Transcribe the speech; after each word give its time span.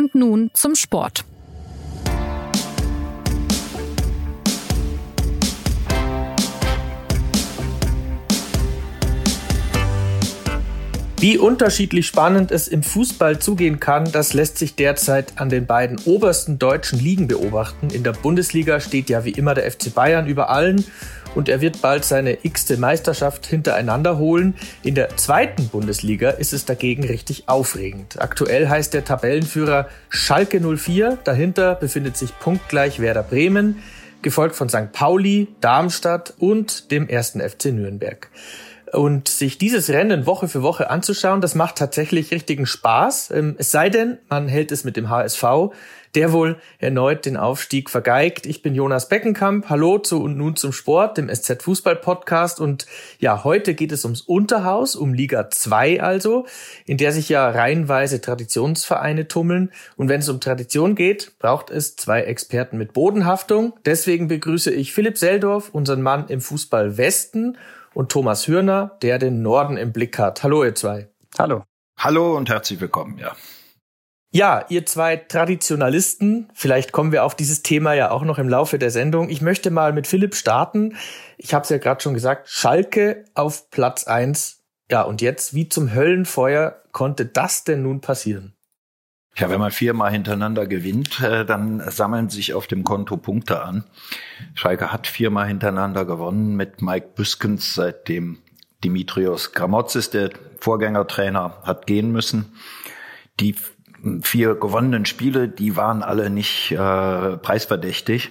Und 0.00 0.14
nun 0.14 0.50
zum 0.54 0.76
Sport. 0.76 1.26
Wie 11.18 11.36
unterschiedlich 11.36 12.06
spannend 12.06 12.50
es 12.50 12.66
im 12.66 12.82
Fußball 12.82 13.40
zugehen 13.40 13.78
kann, 13.78 14.10
das 14.10 14.32
lässt 14.32 14.56
sich 14.56 14.74
derzeit 14.74 15.34
an 15.36 15.50
den 15.50 15.66
beiden 15.66 15.98
obersten 16.06 16.58
deutschen 16.58 16.98
Ligen 16.98 17.28
beobachten. 17.28 17.90
In 17.90 18.02
der 18.02 18.12
Bundesliga 18.12 18.80
steht 18.80 19.10
ja 19.10 19.26
wie 19.26 19.32
immer 19.32 19.52
der 19.52 19.70
FC 19.70 19.94
Bayern 19.94 20.26
über 20.26 20.48
allen 20.48 20.82
und 21.34 21.48
er 21.48 21.60
wird 21.60 21.82
bald 21.82 22.04
seine 22.04 22.38
x-te 22.42 22.76
Meisterschaft 22.76 23.46
hintereinander 23.46 24.18
holen. 24.18 24.54
In 24.82 24.94
der 24.94 25.16
zweiten 25.16 25.68
Bundesliga 25.68 26.30
ist 26.30 26.52
es 26.52 26.64
dagegen 26.64 27.04
richtig 27.04 27.48
aufregend. 27.48 28.20
Aktuell 28.20 28.68
heißt 28.68 28.94
der 28.94 29.04
Tabellenführer 29.04 29.88
Schalke 30.08 30.60
04, 30.60 31.18
dahinter 31.24 31.74
befindet 31.74 32.16
sich 32.16 32.38
punktgleich 32.38 33.00
Werder 33.00 33.22
Bremen, 33.22 33.82
gefolgt 34.22 34.54
von 34.54 34.68
St. 34.68 34.92
Pauli, 34.92 35.48
Darmstadt 35.60 36.34
und 36.38 36.90
dem 36.90 37.08
ersten 37.08 37.40
FC 37.40 37.66
Nürnberg. 37.66 38.28
Und 38.92 39.28
sich 39.28 39.56
dieses 39.56 39.88
Rennen 39.88 40.26
Woche 40.26 40.48
für 40.48 40.62
Woche 40.62 40.90
anzuschauen, 40.90 41.40
das 41.40 41.54
macht 41.54 41.76
tatsächlich 41.76 42.32
richtigen 42.32 42.66
Spaß. 42.66 43.30
Ähm, 43.30 43.54
es 43.58 43.70
sei 43.70 43.88
denn, 43.88 44.18
man 44.28 44.48
hält 44.48 44.72
es 44.72 44.82
mit 44.82 44.96
dem 44.96 45.08
HSV, 45.08 45.44
der 46.14 46.32
wohl 46.32 46.56
erneut 46.78 47.26
den 47.26 47.36
Aufstieg 47.36 47.90
vergeigt. 47.90 48.46
Ich 48.46 48.62
bin 48.62 48.74
Jonas 48.74 49.08
Beckenkamp. 49.08 49.68
Hallo 49.68 49.98
zu 49.98 50.22
und 50.22 50.36
nun 50.36 50.56
zum 50.56 50.72
Sport, 50.72 51.18
dem 51.18 51.28
SZ 51.28 51.62
Fußball 51.62 51.96
Podcast. 51.96 52.60
Und 52.60 52.86
ja, 53.18 53.44
heute 53.44 53.74
geht 53.74 53.92
es 53.92 54.04
ums 54.04 54.22
Unterhaus, 54.22 54.96
um 54.96 55.14
Liga 55.14 55.50
2 55.50 56.02
also, 56.02 56.46
in 56.86 56.96
der 56.96 57.12
sich 57.12 57.28
ja 57.28 57.48
reihenweise 57.48 58.20
Traditionsvereine 58.20 59.28
tummeln. 59.28 59.72
Und 59.96 60.08
wenn 60.08 60.20
es 60.20 60.28
um 60.28 60.40
Tradition 60.40 60.94
geht, 60.94 61.38
braucht 61.38 61.70
es 61.70 61.96
zwei 61.96 62.22
Experten 62.22 62.78
mit 62.78 62.92
Bodenhaftung. 62.92 63.74
Deswegen 63.84 64.28
begrüße 64.28 64.72
ich 64.72 64.92
Philipp 64.92 65.18
Seldorf, 65.18 65.70
unseren 65.70 66.02
Mann 66.02 66.26
im 66.28 66.40
Fußball 66.40 66.96
Westen 66.96 67.56
und 67.94 68.10
Thomas 68.10 68.46
Hürner, 68.48 68.96
der 69.02 69.18
den 69.18 69.42
Norden 69.42 69.76
im 69.76 69.92
Blick 69.92 70.18
hat. 70.18 70.42
Hallo, 70.42 70.64
ihr 70.64 70.74
zwei. 70.74 71.08
Hallo. 71.38 71.64
Hallo 71.98 72.36
und 72.36 72.48
herzlich 72.48 72.80
willkommen, 72.80 73.18
ja. 73.18 73.36
Ja, 74.32 74.64
ihr 74.68 74.86
zwei 74.86 75.16
Traditionalisten, 75.16 76.48
vielleicht 76.54 76.92
kommen 76.92 77.10
wir 77.10 77.24
auf 77.24 77.34
dieses 77.34 77.62
Thema 77.62 77.94
ja 77.94 78.12
auch 78.12 78.22
noch 78.22 78.38
im 78.38 78.48
Laufe 78.48 78.78
der 78.78 78.92
Sendung. 78.92 79.28
Ich 79.28 79.40
möchte 79.40 79.72
mal 79.72 79.92
mit 79.92 80.06
Philipp 80.06 80.36
starten. 80.36 80.96
Ich 81.36 81.52
habe 81.52 81.64
es 81.64 81.68
ja 81.68 81.78
gerade 81.78 82.00
schon 82.00 82.14
gesagt, 82.14 82.48
Schalke 82.48 83.24
auf 83.34 83.70
Platz 83.70 84.04
eins. 84.04 84.62
Ja, 84.88 85.02
und 85.02 85.20
jetzt, 85.20 85.54
wie 85.54 85.68
zum 85.68 85.92
Höllenfeuer 85.92 86.80
konnte 86.92 87.26
das 87.26 87.64
denn 87.64 87.82
nun 87.82 88.00
passieren? 88.00 88.54
Ja, 89.36 89.50
wenn 89.50 89.58
man 89.58 89.72
viermal 89.72 90.12
hintereinander 90.12 90.66
gewinnt, 90.66 91.20
äh, 91.20 91.44
dann 91.44 91.82
sammeln 91.90 92.28
sich 92.28 92.54
auf 92.54 92.68
dem 92.68 92.84
Konto 92.84 93.16
Punkte 93.16 93.62
an. 93.62 93.84
Schalke 94.54 94.92
hat 94.92 95.08
viermal 95.08 95.48
hintereinander 95.48 96.04
gewonnen 96.04 96.54
mit 96.54 96.82
Mike 96.82 97.10
Büskens, 97.16 97.74
seitdem 97.74 98.38
Dimitrios 98.84 99.52
Gramotzis, 99.52 100.10
der 100.10 100.30
Vorgängertrainer, 100.60 101.58
hat 101.62 101.86
gehen 101.86 102.12
müssen. 102.12 102.52
Die 103.38 103.54
vier 104.22 104.54
gewonnenen 104.54 105.06
Spiele, 105.06 105.48
die 105.48 105.76
waren 105.76 106.02
alle 106.02 106.30
nicht 106.30 106.72
äh, 106.72 107.36
preisverdächtig. 107.36 108.30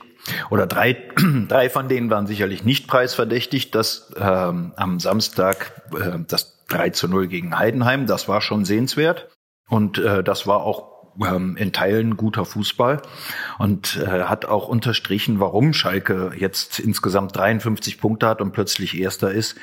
Oder 0.50 0.68
drei, 0.68 0.98
drei 1.48 1.70
von 1.70 1.88
denen 1.88 2.10
waren 2.10 2.28
sicherlich 2.28 2.64
nicht 2.64 2.88
preisverdächtig. 2.88 3.72
Das 3.72 4.12
ähm, 4.20 4.74
am 4.76 5.00
Samstag 5.00 5.82
äh, 5.94 6.20
das 6.28 6.66
3 6.70 6.92
zu 6.92 7.08
0 7.08 7.28
gegen 7.28 7.58
Heidenheim, 7.58 8.06
das 8.06 8.28
war 8.28 8.42
schon 8.42 8.66
sehenswert. 8.66 9.30
Und 9.70 9.98
äh, 9.98 10.24
das 10.24 10.48
war 10.48 10.62
auch 10.62 10.89
ähm, 11.26 11.58
in 11.58 11.72
Teilen 11.72 12.18
guter 12.18 12.46
Fußball 12.46 13.02
und 13.58 13.98
äh, 13.98 14.24
hat 14.24 14.46
auch 14.46 14.68
unterstrichen, 14.68 15.40
warum 15.40 15.74
Schalke 15.74 16.32
jetzt 16.36 16.80
insgesamt 16.80 17.36
53 17.36 18.00
Punkte 18.00 18.28
hat 18.28 18.42
und 18.42 18.52
plötzlich 18.52 19.00
Erster 19.00 19.32
ist. 19.32 19.56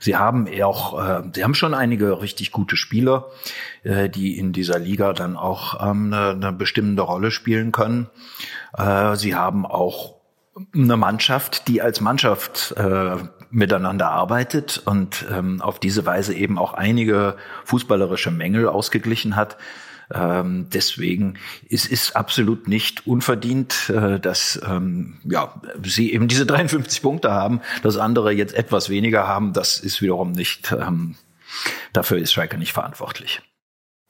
Sie 0.00 0.16
haben 0.16 0.48
auch, 0.62 1.02
äh, 1.02 1.22
sie 1.34 1.44
haben 1.44 1.54
schon 1.54 1.74
einige 1.74 2.20
richtig 2.20 2.52
gute 2.52 2.76
Spieler, 2.76 3.30
äh, 3.82 4.08
die 4.08 4.38
in 4.38 4.52
dieser 4.52 4.78
Liga 4.78 5.12
dann 5.12 5.36
auch 5.36 5.80
ähm, 5.82 6.12
eine, 6.12 6.30
eine 6.30 6.52
bestimmende 6.52 7.02
Rolle 7.02 7.30
spielen 7.30 7.72
können. 7.72 8.08
Äh, 8.76 9.16
sie 9.16 9.34
haben 9.34 9.66
auch 9.66 10.14
eine 10.72 10.96
Mannschaft, 10.96 11.68
die 11.68 11.82
als 11.82 12.00
Mannschaft 12.00 12.74
äh, 12.76 13.16
miteinander 13.50 14.10
arbeitet 14.10 14.82
und 14.84 15.24
ähm, 15.30 15.60
auf 15.60 15.78
diese 15.78 16.06
Weise 16.06 16.34
eben 16.34 16.58
auch 16.58 16.74
einige 16.74 17.36
fußballerische 17.64 18.30
Mängel 18.30 18.68
ausgeglichen 18.68 19.36
hat. 19.36 19.56
Ähm, 20.12 20.68
deswegen 20.72 21.38
es 21.70 21.86
ist 21.86 22.16
absolut 22.16 22.68
nicht 22.68 23.06
unverdient, 23.06 23.90
äh, 23.90 24.18
dass 24.20 24.60
ähm, 24.66 25.20
ja, 25.24 25.60
sie 25.82 26.12
eben 26.12 26.28
diese 26.28 26.46
53 26.46 27.02
Punkte 27.02 27.30
haben, 27.30 27.60
dass 27.82 27.96
andere 27.96 28.32
jetzt 28.32 28.54
etwas 28.54 28.88
weniger 28.88 29.26
haben. 29.26 29.52
Das 29.52 29.78
ist 29.78 30.02
wiederum 30.02 30.32
nicht, 30.32 30.72
ähm, 30.72 31.16
dafür 31.92 32.18
ist 32.18 32.32
Schalke 32.32 32.58
nicht 32.58 32.72
verantwortlich. 32.72 33.42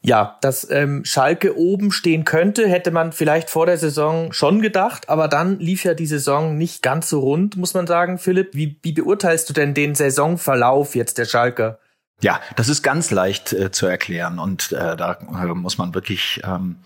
Ja, 0.06 0.36
dass 0.42 0.68
ähm, 0.70 1.02
Schalke 1.06 1.56
oben 1.56 1.90
stehen 1.90 2.26
könnte, 2.26 2.68
hätte 2.68 2.90
man 2.90 3.12
vielleicht 3.12 3.48
vor 3.48 3.64
der 3.64 3.78
Saison 3.78 4.34
schon 4.34 4.60
gedacht, 4.60 5.08
aber 5.08 5.28
dann 5.28 5.58
lief 5.60 5.82
ja 5.82 5.94
die 5.94 6.04
Saison 6.04 6.58
nicht 6.58 6.82
ganz 6.82 7.08
so 7.08 7.20
rund, 7.20 7.56
muss 7.56 7.72
man 7.72 7.86
sagen. 7.86 8.18
Philipp, 8.18 8.50
wie, 8.52 8.78
wie 8.82 8.92
beurteilst 8.92 9.48
du 9.48 9.54
denn 9.54 9.72
den 9.72 9.94
Saisonverlauf 9.94 10.94
jetzt 10.94 11.16
der 11.16 11.24
Schalke? 11.24 11.78
Ja, 12.20 12.40
das 12.56 12.68
ist 12.68 12.82
ganz 12.82 13.10
leicht 13.10 13.52
äh, 13.52 13.70
zu 13.70 13.86
erklären 13.86 14.38
und 14.38 14.72
äh, 14.72 14.96
da 14.96 15.18
äh, 15.20 15.46
muss 15.48 15.78
man 15.78 15.94
wirklich, 15.94 16.40
ähm, 16.44 16.76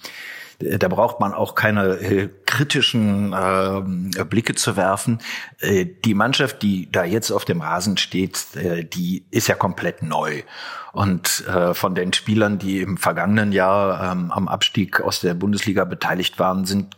da 0.59 0.89
braucht 0.89 1.21
man 1.21 1.35
auch 1.35 1.55
keine 1.55 1.95
äh, 2.01 2.29
kritischen 2.45 3.33
äh, 3.33 4.25
Blicke 4.25 4.57
zu 4.57 4.77
werfen. 4.77 5.21
Äh, 5.61 5.87
die 6.05 6.15
Mannschaft, 6.15 6.63
die 6.63 6.91
da 6.91 7.05
jetzt 7.05 7.31
auf 7.31 7.45
dem 7.45 7.61
Rasen 7.61 7.97
steht, 7.99 8.57
äh, 8.57 8.85
die 8.85 9.27
ist 9.31 9.47
ja 9.47 9.55
komplett 9.55 10.03
neu. 10.03 10.43
Und 10.93 11.45
von 11.75 11.95
den 11.95 12.13
Spielern, 12.13 12.59
die 12.59 12.81
im 12.81 12.97
vergangenen 12.97 13.53
Jahr 13.53 14.11
ähm, 14.11 14.33
am 14.33 14.49
Abstieg 14.49 15.01
aus 15.01 15.21
der 15.21 15.35
Bundesliga 15.35 15.85
beteiligt 15.85 16.41
waren, 16.41 16.65
sind 16.65 16.98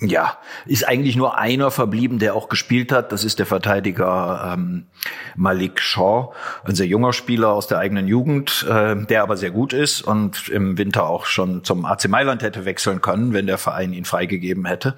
ja, 0.00 0.38
ist 0.64 0.88
eigentlich 0.88 1.16
nur 1.16 1.36
einer 1.36 1.70
verblieben, 1.70 2.18
der 2.18 2.34
auch 2.34 2.48
gespielt 2.48 2.90
hat. 2.90 3.12
Das 3.12 3.22
ist 3.22 3.38
der 3.38 3.44
Verteidiger 3.44 4.54
ähm, 4.54 4.86
Malik 5.36 5.80
Shaw, 5.80 6.32
ein 6.64 6.74
sehr 6.74 6.86
junger 6.86 7.12
Spieler 7.12 7.50
aus 7.50 7.66
der 7.66 7.78
eigenen 7.78 8.08
Jugend, 8.08 8.66
äh, 8.68 8.96
der 8.96 9.22
aber 9.22 9.36
sehr 9.36 9.50
gut 9.50 9.74
ist 9.74 10.00
und 10.00 10.48
im 10.48 10.78
Winter 10.78 11.06
auch 11.06 11.26
schon 11.26 11.64
zum 11.64 11.84
AC 11.84 12.08
Mailand 12.08 12.42
hätte 12.42 12.64
wechseln 12.64 13.02
können, 13.02 13.34
wenn 13.34 13.46
der 13.46 13.58
Verein 13.58 13.92
ihn 13.92 14.06
freigegeben 14.06 14.64
hätte. 14.64 14.96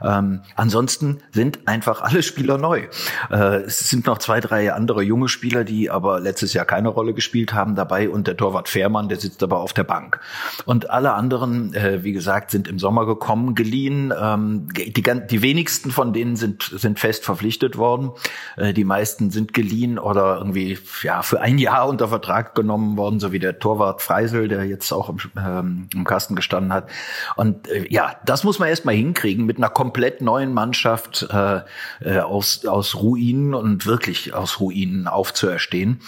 Ähm, 0.00 0.42
ansonsten 0.54 1.18
sind 1.32 1.66
einfach 1.66 2.00
alle 2.02 2.22
Spieler 2.22 2.56
neu. 2.56 2.84
Äh, 3.30 3.62
es 3.62 3.88
sind 3.88 4.06
noch 4.06 4.18
zwei, 4.18 4.40
drei 4.40 4.72
andere 4.72 5.02
junge 5.02 5.28
Spieler, 5.28 5.64
die 5.64 5.90
aber 5.90 6.20
letztes 6.20 6.52
Jahr 6.52 6.66
keine 6.66 6.88
Rolle 6.88 7.14
gespielt 7.14 7.52
haben 7.52 7.74
dabei 7.74 8.08
und 8.08 8.28
der 8.28 8.36
Torwart 8.36 8.68
Fährmann, 8.68 9.08
der 9.08 9.18
sitzt 9.18 9.42
aber 9.42 9.58
auf 9.58 9.72
der 9.72 9.84
Bank. 9.84 10.20
Und 10.66 10.88
alle 10.88 11.14
anderen, 11.14 11.74
äh, 11.74 12.04
wie 12.04 12.12
gesagt, 12.12 12.52
sind 12.52 12.68
im 12.68 12.78
Sommer 12.78 13.06
gekommen, 13.06 13.56
geliehen. 13.56 14.12
Äh, 14.12 14.35
ähm, 14.36 14.68
die, 14.74 15.02
die 15.02 15.42
wenigsten 15.42 15.90
von 15.90 16.12
denen 16.12 16.36
sind, 16.36 16.62
sind 16.62 16.98
fest 16.98 17.24
verpflichtet 17.24 17.76
worden. 17.76 18.12
Äh, 18.56 18.72
die 18.72 18.84
meisten 18.84 19.30
sind 19.30 19.52
geliehen 19.52 19.98
oder 19.98 20.38
irgendwie 20.38 20.78
ja, 21.02 21.22
für 21.22 21.40
ein 21.40 21.58
Jahr 21.58 21.88
unter 21.88 22.08
Vertrag 22.08 22.54
genommen 22.54 22.96
worden, 22.96 23.20
so 23.20 23.32
wie 23.32 23.38
der 23.38 23.58
Torwart 23.58 24.02
Freisel, 24.02 24.48
der 24.48 24.64
jetzt 24.64 24.92
auch 24.92 25.08
im, 25.08 25.18
ähm, 25.38 25.88
im 25.94 26.04
Kasten 26.04 26.36
gestanden 26.36 26.72
hat. 26.72 26.88
Und 27.36 27.68
äh, 27.68 27.86
ja, 27.90 28.16
das 28.24 28.44
muss 28.44 28.58
man 28.58 28.68
erstmal 28.68 28.94
hinkriegen 28.94 29.46
mit 29.46 29.58
einer 29.58 29.70
komplett 29.70 30.20
neuen 30.20 30.52
Mannschaft 30.52 31.26
äh, 31.30 31.60
äh, 32.00 32.18
aus, 32.20 32.64
aus 32.66 32.96
Ruinen 32.96 33.54
und 33.54 33.86
wirklich 33.86 34.34
aus 34.34 34.60
Ruinen 34.60 35.08
aufzuerstehen. 35.08 36.00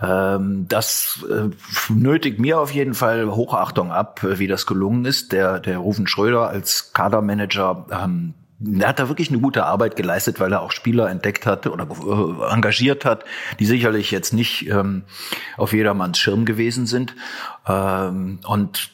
Ähm, 0.00 0.66
das 0.68 1.24
äh, 1.30 1.50
nötigt 1.92 2.38
mir 2.38 2.60
auf 2.60 2.72
jeden 2.72 2.94
Fall 2.94 3.30
Hochachtung 3.30 3.92
ab, 3.92 4.20
wie 4.22 4.46
das 4.46 4.66
gelungen 4.66 5.04
ist. 5.04 5.32
Der, 5.32 5.60
der 5.60 5.78
Rufen 5.78 6.06
Schröder 6.06 6.48
als 6.48 6.92
Kadermanager 6.92 7.73
ähm, 7.90 8.34
er 8.80 8.88
hat 8.88 8.98
da 8.98 9.08
wirklich 9.08 9.30
eine 9.30 9.40
gute 9.40 9.64
Arbeit 9.64 9.96
geleistet, 9.96 10.40
weil 10.40 10.52
er 10.52 10.62
auch 10.62 10.70
Spieler 10.70 11.10
entdeckt 11.10 11.44
hatte 11.44 11.72
oder 11.72 11.86
äh, 11.86 12.52
engagiert 12.52 13.04
hat, 13.04 13.24
die 13.58 13.66
sicherlich 13.66 14.10
jetzt 14.10 14.32
nicht 14.32 14.68
ähm, 14.68 15.02
auf 15.56 15.72
jedermanns 15.72 16.18
Schirm 16.18 16.44
gewesen 16.44 16.86
sind. 16.86 17.14
Ähm, 17.66 18.38
und 18.46 18.90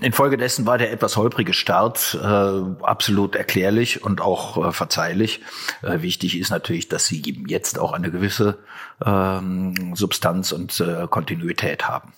infolgedessen 0.00 0.66
war 0.66 0.76
der 0.76 0.92
etwas 0.92 1.16
holprige 1.16 1.52
Start 1.52 2.18
äh, 2.20 2.26
absolut 2.26 3.36
erklärlich 3.36 4.02
und 4.02 4.20
auch 4.20 4.68
äh, 4.68 4.72
verzeihlich. 4.72 5.40
Äh, 5.82 6.02
wichtig 6.02 6.38
ist 6.38 6.50
natürlich, 6.50 6.88
dass 6.88 7.06
sie 7.06 7.44
jetzt 7.46 7.78
auch 7.78 7.92
eine 7.92 8.10
gewisse 8.10 8.58
ähm, 9.04 9.94
Substanz 9.94 10.52
und 10.52 10.80
äh, 10.80 11.06
Kontinuität 11.08 11.88
haben. 11.88 12.12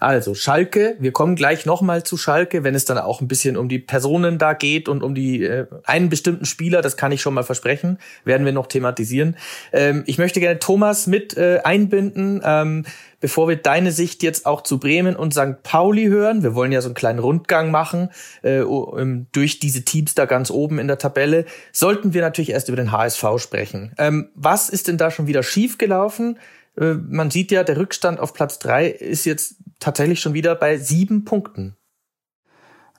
Also 0.00 0.34
Schalke, 0.34 0.96
wir 0.98 1.12
kommen 1.12 1.36
gleich 1.36 1.66
nochmal 1.66 2.02
zu 2.02 2.16
Schalke, 2.16 2.64
wenn 2.64 2.74
es 2.74 2.84
dann 2.84 2.98
auch 2.98 3.20
ein 3.20 3.28
bisschen 3.28 3.56
um 3.56 3.68
die 3.68 3.78
Personen 3.78 4.38
da 4.38 4.52
geht 4.52 4.88
und 4.88 5.02
um 5.02 5.14
die 5.14 5.42
äh, 5.42 5.66
einen 5.84 6.08
bestimmten 6.08 6.44
Spieler, 6.44 6.82
das 6.82 6.96
kann 6.96 7.12
ich 7.12 7.22
schon 7.22 7.34
mal 7.34 7.42
versprechen, 7.42 7.98
werden 8.24 8.44
wir 8.44 8.52
noch 8.52 8.66
thematisieren. 8.66 9.36
Ähm, 9.72 10.04
ich 10.06 10.18
möchte 10.18 10.40
gerne 10.40 10.58
Thomas 10.58 11.06
mit 11.06 11.36
äh, 11.36 11.60
einbinden, 11.64 12.40
ähm, 12.44 12.84
bevor 13.20 13.48
wir 13.48 13.56
deine 13.56 13.90
Sicht 13.92 14.22
jetzt 14.22 14.44
auch 14.44 14.62
zu 14.62 14.78
Bremen 14.78 15.16
und 15.16 15.32
St. 15.32 15.62
Pauli 15.62 16.06
hören. 16.06 16.42
Wir 16.42 16.54
wollen 16.54 16.72
ja 16.72 16.82
so 16.82 16.88
einen 16.88 16.94
kleinen 16.94 17.18
Rundgang 17.18 17.70
machen 17.70 18.10
äh, 18.42 18.60
um, 18.60 19.26
durch 19.32 19.58
diese 19.58 19.82
Teams 19.82 20.14
da 20.14 20.26
ganz 20.26 20.50
oben 20.50 20.78
in 20.78 20.88
der 20.88 20.98
Tabelle. 20.98 21.46
Sollten 21.72 22.12
wir 22.12 22.20
natürlich 22.20 22.50
erst 22.50 22.68
über 22.68 22.76
den 22.76 22.92
HSV 22.92 23.24
sprechen. 23.38 23.94
Ähm, 23.96 24.28
was 24.34 24.68
ist 24.68 24.88
denn 24.88 24.98
da 24.98 25.10
schon 25.10 25.26
wieder 25.26 25.42
schiefgelaufen? 25.42 26.38
Äh, 26.76 26.94
man 26.94 27.30
sieht 27.30 27.50
ja, 27.50 27.64
der 27.64 27.76
Rückstand 27.76 28.20
auf 28.20 28.34
Platz 28.34 28.58
drei 28.58 28.88
ist 28.88 29.24
jetzt 29.24 29.56
tatsächlich 29.80 30.20
schon 30.20 30.34
wieder 30.34 30.54
bei 30.54 30.78
sieben 30.78 31.24
Punkten. 31.24 31.76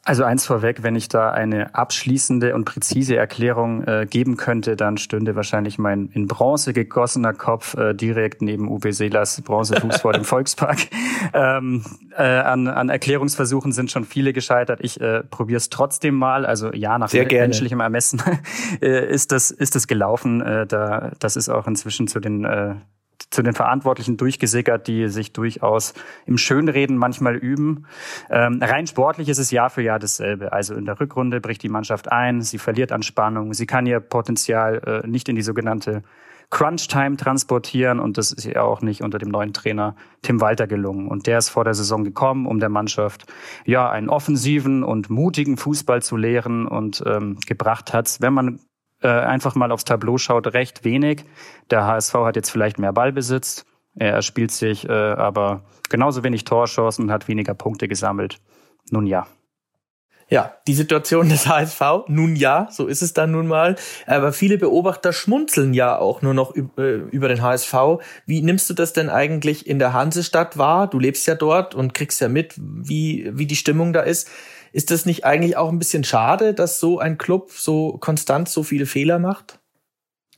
Also 0.08 0.24
eins 0.24 0.46
vorweg, 0.46 0.84
wenn 0.84 0.96
ich 0.96 1.10
da 1.10 1.32
eine 1.32 1.74
abschließende 1.74 2.54
und 2.54 2.66
präzise 2.66 3.16
Erklärung 3.16 3.84
äh, 3.86 4.06
geben 4.08 4.38
könnte, 4.38 4.76
dann 4.76 4.98
stünde 4.98 5.36
wahrscheinlich 5.36 5.80
mein 5.80 6.10
in 6.14 6.28
Bronze 6.28 6.74
gegossener 6.74 7.34
Kopf 7.34 7.76
äh, 7.76 7.96
direkt 7.96 8.44
neben 8.44 8.70
Uwe 8.70 8.94
Seelers 8.94 9.42
Bronzefuß 9.42 10.02
vor 10.02 10.14
dem 10.14 10.24
Volkspark. 10.24 10.78
Ähm, 11.34 11.84
äh, 12.16 12.22
an, 12.22 12.68
an 12.68 12.90
Erklärungsversuchen 12.90 13.72
sind 13.72 13.90
schon 13.90 14.06
viele 14.06 14.32
gescheitert. 14.32 14.80
Ich 14.84 15.02
äh, 15.02 15.24
probiere 15.24 15.58
es 15.58 15.70
trotzdem 15.70 16.14
mal. 16.14 16.46
Also 16.46 16.72
ja, 16.72 17.00
nach 17.00 17.10
Sehr 17.10 17.26
menschlichem 17.26 17.80
Ermessen 17.80 18.22
äh, 18.84 19.12
ist 19.12 19.32
das 19.32 19.50
ist 19.50 19.74
das 19.74 19.88
gelaufen. 19.88 20.40
Äh, 20.42 20.68
da 20.68 21.14
das 21.18 21.36
ist 21.36 21.50
auch 21.50 21.66
inzwischen 21.66 22.08
zu 22.08 22.20
den 22.20 22.46
äh, 22.46 22.76
zu 23.30 23.42
den 23.42 23.54
Verantwortlichen 23.54 24.18
durchgesickert, 24.18 24.88
die 24.88 25.08
sich 25.08 25.34
durchaus 25.34 25.94
im 26.26 26.38
Schönreden 26.38 26.98
manchmal 26.98 27.36
üben. 27.36 27.86
Ähm, 28.30 28.60
rein 28.62 28.88
sportlich 28.88 29.30
ist 29.30 29.40
es 29.40 29.52
Jahr 29.52 29.70
für 29.70 29.82
Jahr 29.82 30.00
dasselbe. 30.00 30.54
Also 30.54 30.76
in 30.76 30.86
der 30.86 31.00
Rückrunde 31.00 31.42
bricht 31.42 31.64
die 31.64 31.70
Mannschaft 31.70 32.12
ein, 32.12 32.42
sie 32.42 32.58
verliert 32.58 32.92
an 32.92 33.04
Spannung, 33.04 33.54
sie 33.54 33.66
kann 33.66 33.86
ihr 33.86 34.00
Potenzial 34.00 35.02
äh, 35.04 35.08
nicht 35.08 35.30
in 35.30 35.36
die 35.36 35.42
sogenannte 35.42 36.04
Crunch-Time 36.50 37.18
transportieren 37.18 38.00
und 38.00 38.18
das 38.18 38.32
ist 38.32 38.46
ihr 38.46 38.64
auch 38.64 38.82
nicht 38.82 39.02
unter 39.02 39.18
dem 39.18 39.30
neuen 39.30 39.54
Trainer 39.54 39.96
Tim 40.22 40.42
Walter 40.42 40.68
gelungen. 40.68 41.08
Und 41.08 41.28
der 41.28 41.40
ist 41.40 41.50
vor 41.50 41.64
der 41.64 41.74
Saison 41.74 42.04
gekommen, 42.04 42.46
um 42.46 42.60
der 42.60 42.70
Mannschaft 42.70 43.26
ja 43.66 43.90
einen 43.90 44.10
offensiven 44.10 44.84
und 44.84 45.10
mutigen 45.10 45.58
Fußball 45.58 46.02
zu 46.02 46.18
lehren 46.18 46.68
und 46.68 47.04
ähm, 47.06 47.38
gebracht 47.46 47.94
hat, 47.94 48.18
wenn 48.22 48.34
man 48.34 48.60
äh, 49.02 49.08
einfach 49.08 49.56
mal 49.56 49.72
aufs 49.72 49.86
Tableau 49.86 50.18
schaut, 50.18 50.54
recht 50.54 50.84
wenig. 50.84 51.26
Der 51.70 51.86
HSV 51.86 52.14
hat 52.16 52.36
jetzt 52.36 52.50
vielleicht 52.50 52.80
mehr 52.80 52.94
Ballbesitz. 52.94 53.66
Er 53.96 54.22
spielt 54.22 54.52
sich 54.52 54.88
äh, 54.88 54.92
aber 54.92 55.64
genauso 55.90 56.24
wenig 56.24 56.44
Torchancen 56.44 57.06
und 57.06 57.12
hat 57.12 57.28
weniger 57.28 57.54
Punkte 57.54 57.88
gesammelt. 57.88 58.40
Nun 58.92 59.06
ja. 59.06 59.28
Ja, 60.28 60.56
die 60.66 60.74
Situation 60.74 61.30
des 61.30 61.46
HSV, 61.46 61.82
nun 62.08 62.36
ja, 62.36 62.68
so 62.72 62.88
ist 62.88 63.04
es 63.04 63.14
dann 63.14 63.30
nun 63.30 63.46
mal. 63.46 63.76
Aber 64.08 64.34
viele 64.34 64.58
Beobachter 64.58 65.14
schmunzeln 65.14 65.76
ja 65.76 66.00
auch 66.00 66.24
nur 66.24 66.34
noch 66.34 66.56
äh, 66.56 66.96
über 67.12 67.28
den 67.28 67.44
HSV. 67.44 67.74
Wie 68.26 68.42
nimmst 68.42 68.68
du 68.68 68.74
das 68.74 68.94
denn 68.94 69.10
eigentlich 69.10 69.68
in 69.68 69.78
der 69.78 69.94
Hansestadt 69.94 70.58
wahr? 70.58 70.88
Du 70.88 70.98
lebst 70.98 71.28
ja 71.28 71.36
dort 71.36 71.76
und 71.76 71.94
kriegst 71.94 72.22
ja 72.22 72.28
mit, 72.28 72.56
wie, 72.58 73.30
wie 73.34 73.46
die 73.46 73.56
Stimmung 73.56 73.94
da 73.94 74.02
ist. 74.02 74.28
Ist 74.76 74.92
das 74.92 75.06
nicht 75.06 75.24
eigentlich 75.24 75.56
auch 75.56 75.70
ein 75.70 75.80
bisschen 75.80 76.04
schade, 76.04 76.54
dass 76.54 76.82
so 76.82 77.00
ein 77.00 77.18
Club 77.18 77.52
so 77.54 77.98
konstant 77.98 78.50
so 78.50 78.62
viele 78.62 78.86
Fehler 78.86 79.20
macht? 79.20 79.62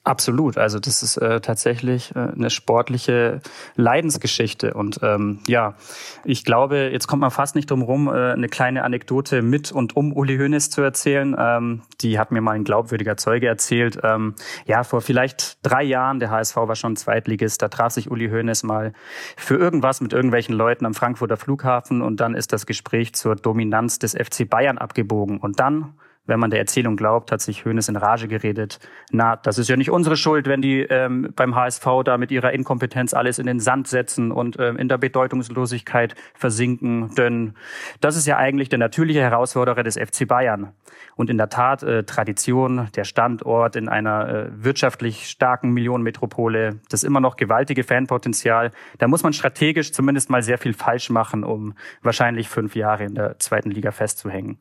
Absolut. 0.07 0.57
Also 0.57 0.79
das 0.79 1.03
ist 1.03 1.17
äh, 1.17 1.41
tatsächlich 1.41 2.15
äh, 2.15 2.19
eine 2.33 2.49
sportliche 2.49 3.41
Leidensgeschichte. 3.75 4.73
Und 4.73 5.01
ähm, 5.03 5.39
ja, 5.47 5.75
ich 6.23 6.45
glaube, 6.45 6.91
jetzt 6.93 7.07
kommt 7.07 7.19
man 7.19 7.29
fast 7.29 7.55
nicht 7.55 7.69
drum 7.69 7.81
rum, 7.81 8.07
äh, 8.07 8.31
eine 8.31 8.47
kleine 8.47 8.85
Anekdote 8.85 9.41
mit 9.41 9.73
und 9.73 9.97
um 9.97 10.13
Uli 10.13 10.37
Hoeneß 10.37 10.69
zu 10.69 10.81
erzählen. 10.81 11.35
Ähm, 11.37 11.81
die 11.99 12.17
hat 12.19 12.31
mir 12.31 12.39
mal 12.39 12.53
ein 12.53 12.63
glaubwürdiger 12.63 13.17
Zeuge 13.17 13.47
erzählt. 13.47 13.99
Ähm, 14.01 14.35
ja, 14.65 14.85
vor 14.85 15.01
vielleicht 15.01 15.57
drei 15.61 15.83
Jahren, 15.83 16.21
der 16.21 16.31
HSV 16.31 16.55
war 16.55 16.77
schon 16.77 16.95
Zweitligist, 16.95 17.61
da 17.61 17.67
traf 17.67 17.91
sich 17.91 18.09
Uli 18.09 18.29
Hoeneß 18.29 18.63
mal 18.63 18.93
für 19.35 19.57
irgendwas 19.57 19.99
mit 19.99 20.13
irgendwelchen 20.13 20.55
Leuten 20.55 20.85
am 20.85 20.93
Frankfurter 20.93 21.35
Flughafen 21.35 22.01
und 22.01 22.21
dann 22.21 22.33
ist 22.33 22.53
das 22.53 22.65
Gespräch 22.65 23.13
zur 23.13 23.35
Dominanz 23.35 23.99
des 23.99 24.13
FC 24.13 24.49
Bayern 24.49 24.77
abgebogen. 24.77 25.37
Und 25.39 25.59
dann 25.59 25.95
wenn 26.27 26.39
man 26.39 26.49
der 26.49 26.59
Erzählung 26.59 26.95
glaubt, 26.95 27.31
hat 27.31 27.41
sich 27.41 27.65
Hoeneß 27.65 27.89
in 27.89 27.95
Rage 27.95 28.27
geredet. 28.27 28.79
Na, 29.11 29.35
das 29.35 29.57
ist 29.57 29.69
ja 29.69 29.75
nicht 29.75 29.89
unsere 29.89 30.17
Schuld, 30.17 30.47
wenn 30.47 30.61
die 30.61 30.81
ähm, 30.81 31.33
beim 31.35 31.55
HSV 31.55 31.85
da 32.05 32.17
mit 32.17 32.31
ihrer 32.31 32.53
Inkompetenz 32.53 33.13
alles 33.13 33.39
in 33.39 33.47
den 33.47 33.59
Sand 33.59 33.87
setzen 33.87 34.31
und 34.31 34.57
ähm, 34.59 34.77
in 34.77 34.89
der 34.89 34.97
Bedeutungslosigkeit 34.97 36.15
versinken. 36.35 37.15
Denn 37.15 37.53
das 38.01 38.15
ist 38.15 38.27
ja 38.27 38.37
eigentlich 38.37 38.69
der 38.69 38.79
natürliche 38.79 39.21
Herausforderer 39.21 39.83
des 39.83 39.97
FC 39.97 40.27
Bayern. 40.27 40.73
Und 41.15 41.29
in 41.29 41.37
der 41.37 41.49
Tat, 41.49 41.83
äh, 41.83 42.03
Tradition, 42.03 42.89
der 42.95 43.03
Standort 43.03 43.75
in 43.75 43.89
einer 43.89 44.29
äh, 44.29 44.49
wirtschaftlich 44.51 45.29
starken 45.29 45.71
Millionenmetropole, 45.71 46.79
das 46.89 47.03
immer 47.03 47.19
noch 47.19 47.37
gewaltige 47.37 47.83
Fanpotenzial. 47.83 48.71
Da 48.99 49.07
muss 49.07 49.23
man 49.23 49.33
strategisch 49.33 49.91
zumindest 49.93 50.29
mal 50.29 50.43
sehr 50.43 50.57
viel 50.57 50.73
falsch 50.73 51.09
machen, 51.09 51.43
um 51.43 51.73
wahrscheinlich 52.01 52.49
fünf 52.49 52.75
Jahre 52.75 53.05
in 53.05 53.15
der 53.15 53.39
zweiten 53.39 53.71
Liga 53.71 53.91
festzuhängen. 53.91 54.59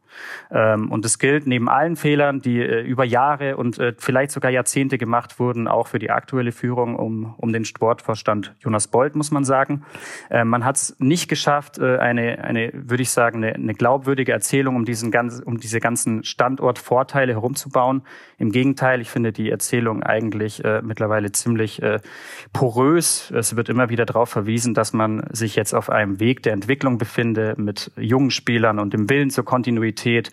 Ähm, 0.51 0.91
und 0.91 1.05
es 1.05 1.19
gilt 1.19 1.47
neben 1.57 1.69
allen 1.69 1.97
Fehlern, 1.97 2.41
die 2.41 2.61
äh, 2.61 2.83
über 2.83 3.05
Jahre 3.05 3.57
und 3.57 3.79
äh, 3.79 3.95
vielleicht 3.99 4.33
sogar 4.33 4.51
Jahrzehnte 4.51 4.99
gemacht 4.99 5.39
wurden, 5.39 5.69
auch 5.69 5.87
für 5.87 5.99
die 5.99 6.11
aktuelle 6.11 6.53
Führung 6.53 6.97
um, 6.97 7.35
um 7.39 7.53
den 7.53 7.65
Sportvorstand 7.65 8.55
Jonas 8.61 8.89
Bold, 8.89 9.15
muss 9.15 9.31
man 9.31 9.45
sagen. 9.45 9.85
Äh, 10.31 10.45
man 10.45 10.65
hat 10.65 10.77
es 10.77 10.97
nicht 10.99 11.29
geschafft, 11.29 11.79
äh, 11.79 11.99
eine, 11.99 12.45
eine 12.45 12.71
würde 12.73 13.03
ich 13.03 13.11
sagen, 13.11 13.45
eine, 13.45 13.55
eine 13.55 13.75
glaubwürdige 13.75 14.33
Erzählung 14.33 14.77
um, 14.77 14.85
diesen 14.85 15.11
ganz, 15.11 15.41
um 15.41 15.59
diese 15.59 15.81
ganzen 15.81 16.25
Stand 16.25 16.47
Standortvorteile 16.57 17.33
herumzubauen. 17.33 18.03
Im 18.39 18.51
Gegenteil, 18.51 19.01
ich 19.01 19.11
finde 19.11 19.33
die 19.33 19.51
Erzählung 19.51 20.03
eigentlich 20.03 20.65
äh, 20.65 20.81
mittlerweile 20.83 21.33
ziemlich 21.33 21.83
äh, 21.83 22.01
porös. 22.53 23.31
Es 23.31 23.57
wird 23.57 23.69
immer 23.69 23.89
wieder 23.91 24.07
darauf 24.07 24.29
verwiesen, 24.29 24.75
dass 24.75 24.93
man 24.93 25.25
sich 25.33 25.57
jetzt 25.57 25.75
auf 25.75 25.91
einem 25.91 26.21
Weg 26.21 26.43
der 26.43 26.53
Entwicklung 26.53 26.99
befinde 26.99 27.55
mit 27.57 27.91
jungen 27.97 28.31
Spielern 28.31 28.79
und 28.79 28.95
dem 28.95 29.09
Willen 29.11 29.31
zur 29.31 29.45
Kontinuität. 29.45 30.31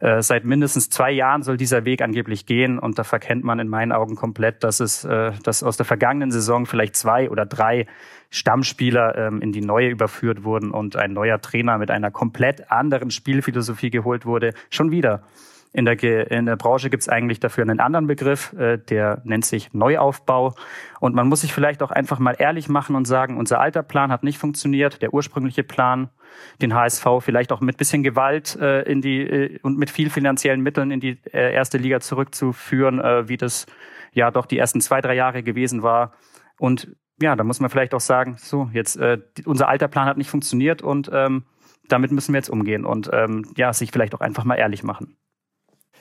Äh, 0.00 0.22
seit 0.22 0.44
mindestens 0.44 0.90
zwei 0.90 1.10
Jahren 1.10 1.42
soll 1.42 1.56
dieser 1.56 1.84
Weg 1.84 2.02
angeblich 2.02 2.46
gehen 2.46 2.78
und 2.78 2.98
da 2.98 3.04
verkennt 3.04 3.44
man 3.44 3.58
in 3.58 3.68
meinen 3.68 3.92
Augen 3.92 4.16
komplett, 4.16 4.62
dass 4.64 4.80
es, 4.80 5.04
äh, 5.04 5.32
dass 5.42 5.62
aus 5.62 5.76
der 5.76 5.86
vergangenen 5.86 6.30
Saison 6.30 6.66
vielleicht 6.66 6.96
zwei 6.96 7.30
oder 7.30 7.46
drei 7.46 7.86
Stammspieler 8.30 9.16
ähm, 9.16 9.40
in 9.40 9.52
die 9.52 9.60
neue 9.60 9.88
überführt 9.88 10.44
wurden 10.44 10.70
und 10.70 10.96
ein 10.96 11.12
neuer 11.12 11.40
Trainer 11.40 11.78
mit 11.78 11.90
einer 11.90 12.10
komplett 12.10 12.70
anderen 12.70 13.10
Spielphilosophie 13.10 13.90
geholt 13.90 14.26
wurde. 14.26 14.52
Schon 14.70 14.90
wieder. 14.90 15.22
In 15.72 15.84
der, 15.84 16.02
in 16.30 16.46
der 16.46 16.56
Branche 16.56 16.88
gibt 16.88 17.02
es 17.02 17.08
eigentlich 17.08 17.38
dafür 17.38 17.62
einen 17.62 17.80
anderen 17.80 18.06
Begriff, 18.06 18.52
äh, 18.54 18.78
der 18.78 19.20
nennt 19.24 19.44
sich 19.44 19.74
Neuaufbau. 19.74 20.54
Und 21.00 21.14
man 21.14 21.28
muss 21.28 21.42
sich 21.42 21.52
vielleicht 21.52 21.82
auch 21.82 21.90
einfach 21.90 22.18
mal 22.18 22.34
ehrlich 22.38 22.68
machen 22.68 22.96
und 22.96 23.04
sagen, 23.04 23.36
unser 23.36 23.60
alter 23.60 23.82
Plan 23.82 24.10
hat 24.10 24.22
nicht 24.22 24.38
funktioniert, 24.38 25.02
der 25.02 25.12
ursprüngliche 25.12 25.64
Plan, 25.64 26.08
den 26.62 26.74
HSV 26.74 27.06
vielleicht 27.20 27.52
auch 27.52 27.60
mit 27.60 27.76
bisschen 27.76 28.02
Gewalt 28.02 28.56
äh, 28.56 28.82
in 28.82 29.00
die 29.00 29.20
äh, 29.20 29.58
und 29.62 29.78
mit 29.78 29.90
viel 29.90 30.10
finanziellen 30.10 30.62
Mitteln 30.62 30.90
in 30.90 31.00
die 31.00 31.18
äh, 31.32 31.52
erste 31.52 31.78
Liga 31.78 32.00
zurückzuführen, 32.00 33.00
äh, 33.00 33.28
wie 33.28 33.36
das 33.36 33.66
ja 34.12 34.30
doch 34.30 34.46
die 34.46 34.58
ersten 34.58 34.80
zwei, 34.80 35.00
drei 35.00 35.14
Jahre 35.14 35.42
gewesen 35.42 35.82
war. 35.82 36.14
Und 36.58 36.96
ja, 37.20 37.36
da 37.36 37.44
muss 37.44 37.60
man 37.60 37.70
vielleicht 37.70 37.94
auch 37.94 38.00
sagen, 38.00 38.36
so, 38.38 38.70
jetzt 38.72 38.96
äh, 38.96 39.18
unser 39.44 39.68
alter 39.68 39.88
Plan 39.88 40.06
hat 40.06 40.16
nicht 40.16 40.30
funktioniert 40.30 40.82
und 40.82 41.10
ähm, 41.12 41.44
damit 41.88 42.12
müssen 42.12 42.32
wir 42.32 42.38
jetzt 42.38 42.50
umgehen 42.50 42.84
und 42.84 43.10
ähm, 43.12 43.46
ja, 43.56 43.72
sich 43.72 43.90
vielleicht 43.90 44.14
auch 44.14 44.20
einfach 44.20 44.44
mal 44.44 44.56
ehrlich 44.56 44.82
machen. 44.82 45.16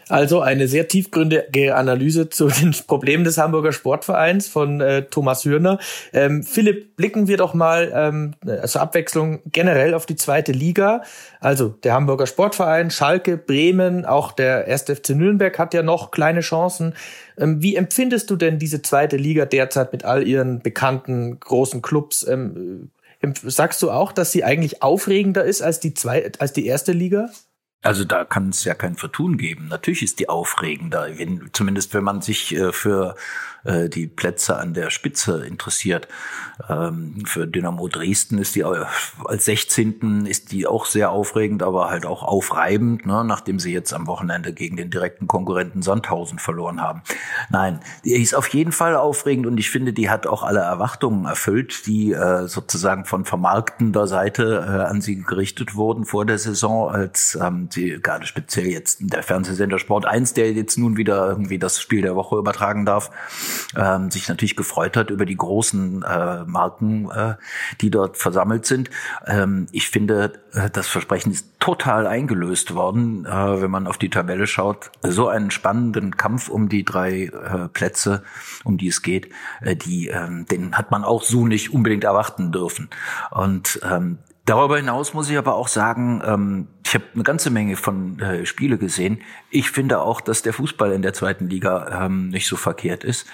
Also 0.08 0.42
eine 0.42 0.68
sehr 0.68 0.88
tiefgründige 0.88 1.76
Analyse 1.76 2.30
zu 2.30 2.48
den 2.62 2.76
Problemen 2.88 3.24
des 3.24 3.38
Hamburger 3.38 3.72
Sportvereins 3.72 4.48
von 4.48 4.82
äh, 4.82 5.04
Thomas 5.04 5.46
Hürner. 5.46 5.80
Ähm, 6.14 6.44
Philipp, 6.44 6.96
blicken 6.96 7.28
wir 7.28 7.38
doch 7.38 7.54
mal 7.54 7.92
ähm, 7.94 8.36
zur 8.66 8.82
Abwechslung 8.82 9.42
generell 9.46 9.94
auf 9.94 10.06
die 10.06 10.16
zweite 10.16 10.52
Liga. 10.52 11.04
Also 11.40 11.70
der 11.70 11.94
Hamburger 11.94 12.28
Sportverein, 12.28 12.92
Schalke, 12.92 13.38
Bremen, 13.38 14.06
auch 14.06 14.32
der 14.32 14.66
1. 14.68 14.84
FC 14.84 15.10
Nürnberg 15.10 15.58
hat 15.58 15.74
ja 15.74 15.84
noch 15.84 16.12
kleine 16.12 16.42
Chancen. 16.42 16.94
Ähm, 17.38 17.62
wie 17.62 17.76
empfindest 17.76 18.30
du 18.30 18.36
denn 18.36 18.60
diese 18.60 18.82
zweite 18.82 19.18
Liga 19.18 19.46
derzeit 19.46 19.92
mit 19.92 20.06
all 20.06 20.28
ihren 20.28 20.60
bekannten 20.60 21.40
großen 21.40 21.82
Clubs? 21.82 22.26
Ähm, 22.28 22.92
sagst 23.44 23.82
du 23.82 23.92
auch, 23.92 24.12
dass 24.12 24.32
sie 24.32 24.44
eigentlich 24.44 24.84
aufregender 24.84 25.44
ist 25.44 25.62
als 25.62 25.80
die, 25.80 25.94
zwei, 25.94 26.32
als 26.40 26.54
die 26.54 26.66
erste 26.66 26.92
Liga? 26.92 27.30
Also 27.86 28.04
da 28.04 28.25
kann 28.25 28.50
es 28.50 28.63
ja 28.63 28.74
kein 28.74 28.96
Vertun 28.96 29.38
geben. 29.38 29.68
Natürlich 29.68 30.01
ist 30.01 30.20
die 30.20 30.27
aufregender, 30.27 31.08
wenn, 31.20 31.51
zumindest 31.54 31.94
wenn 31.94 32.04
man 32.04 32.20
sich 32.24 32.56
äh, 32.56 32.72
für 32.74 33.15
äh, 33.66 33.90
die 33.90 34.08
Plätze 34.08 34.58
an 34.58 34.74
der 34.74 34.90
Spitze 34.90 35.46
interessiert. 35.46 36.08
Ähm, 36.70 37.24
für 37.26 37.48
Dynamo 37.48 37.88
Dresden 37.88 38.38
ist 38.38 38.56
die 38.56 38.64
als 38.64 39.46
16. 39.46 40.26
ist 40.26 40.52
die 40.52 40.68
auch 40.68 40.86
sehr 40.86 41.12
aufregend, 41.12 41.64
aber 41.64 41.90
halt 41.90 42.06
auch 42.06 42.24
aufreibend, 42.24 43.06
ne, 43.06 43.24
nachdem 43.26 43.60
sie 43.60 43.74
jetzt 43.74 43.94
am 43.94 44.08
Wochenende 44.08 44.54
gegen 44.54 44.78
den 44.78 44.90
direkten 44.90 45.28
Konkurrenten 45.28 45.82
Sandhausen 45.82 46.40
verloren 46.40 46.82
haben. 46.82 47.02
Nein, 47.50 47.80
die 48.04 48.14
ist 48.14 48.36
auf 48.36 48.48
jeden 48.50 48.72
Fall 48.72 48.96
aufregend 48.96 49.48
und 49.48 49.58
ich 49.58 49.70
finde, 49.70 49.94
die 49.94 50.10
hat 50.10 50.28
auch 50.28 50.44
alle 50.44 50.62
Erwartungen 50.62 51.26
erfüllt, 51.26 51.86
die 51.88 52.14
äh, 52.14 52.48
sozusagen 52.48 53.06
von 53.06 53.26
vermarktender 53.26 54.08
Seite 54.08 54.66
äh, 54.68 54.90
an 54.90 55.02
sie 55.02 55.22
gerichtet 55.22 55.76
wurden 55.76 56.06
vor 56.06 56.26
der 56.26 56.38
Saison, 56.38 56.90
als 56.90 57.38
ähm, 57.42 57.68
sie 57.72 58.00
gerade 58.02 58.26
speziell 58.26 58.68
jetzt 58.68 59.00
der 59.02 59.24
Fernsehsender 59.24 59.80
Sport 59.80 60.06
1, 60.06 60.34
der 60.34 60.54
jetzt 60.54 60.78
nun 60.78 60.98
wieder 60.98 61.28
irgendwie 61.28 61.60
das 61.60 61.82
Spiel 61.82 62.02
der 62.02 62.16
Woche 62.16 62.38
übertragen 62.38 62.86
darf, 62.86 63.12
ähm, 63.76 64.12
sich 64.12 64.28
natürlich 64.28 64.56
gefreut 64.56 64.98
hat 64.98 65.10
über 65.10 65.26
die 65.26 65.38
großen 65.38 66.04
äh, 66.04 66.44
Marken, 66.46 67.10
äh, 67.12 67.36
die 67.82 67.90
dort 67.90 68.18
versammelt 68.18 68.66
sind. 68.66 68.90
Ähm, 69.26 69.68
ich 69.72 69.90
finde, 69.90 70.34
äh, 70.54 70.70
das 70.70 70.88
Versprechen 70.88 71.32
ist 71.32 71.48
total 71.60 72.08
eingelöst 72.08 72.76
worden, 72.76 73.26
äh, 73.26 73.62
wenn 73.62 73.72
man 73.72 73.88
auf 73.88 73.98
die 73.98 74.10
Tabelle 74.10 74.48
schaut. 74.48 74.92
So 75.02 75.28
einen 75.28 75.52
spannenden 75.52 76.16
Kampf 76.16 76.48
um 76.48 76.70
die 76.70 76.86
drei 76.86 77.26
äh, 77.26 77.68
Plätze, 77.70 78.24
um 78.64 78.78
die 78.78 78.88
es 78.88 79.02
geht, 79.02 79.30
äh, 79.62 79.76
die, 79.76 80.10
äh, 80.10 80.28
den 80.46 80.78
hat 80.78 80.92
man 80.92 81.04
auch 81.04 81.24
so 81.24 81.48
nicht 81.48 81.74
unbedingt 81.74 82.04
erwarten 82.04 82.52
dürfen. 82.52 82.90
Und 83.32 83.80
ähm, 83.84 84.20
Darüber 84.46 84.78
hinaus 84.78 85.14
muss 85.14 85.30
ich 85.30 85.38
aber 85.38 85.56
auch 85.56 85.68
sagen, 85.68 86.22
ähm, 86.25 86.68
ich 86.86 86.94
habe 86.94 87.06
eine 87.14 87.24
ganze 87.24 87.50
Menge 87.50 87.75
von 87.75 88.20
äh, 88.20 88.46
Spiele 88.46 88.78
gesehen. 88.78 89.22
Ich 89.50 89.72
finde 89.72 90.02
auch, 90.02 90.22
dass 90.22 90.44
der 90.44 90.54
Fußball 90.54 90.92
in 90.92 91.02
der 91.02 91.14
zweiten 91.14 91.50
Liga 91.50 92.06
ähm, 92.06 92.30
nicht 92.30 92.48
so 92.48 92.56
verkehrt 92.56 93.04
ist. 93.04 93.25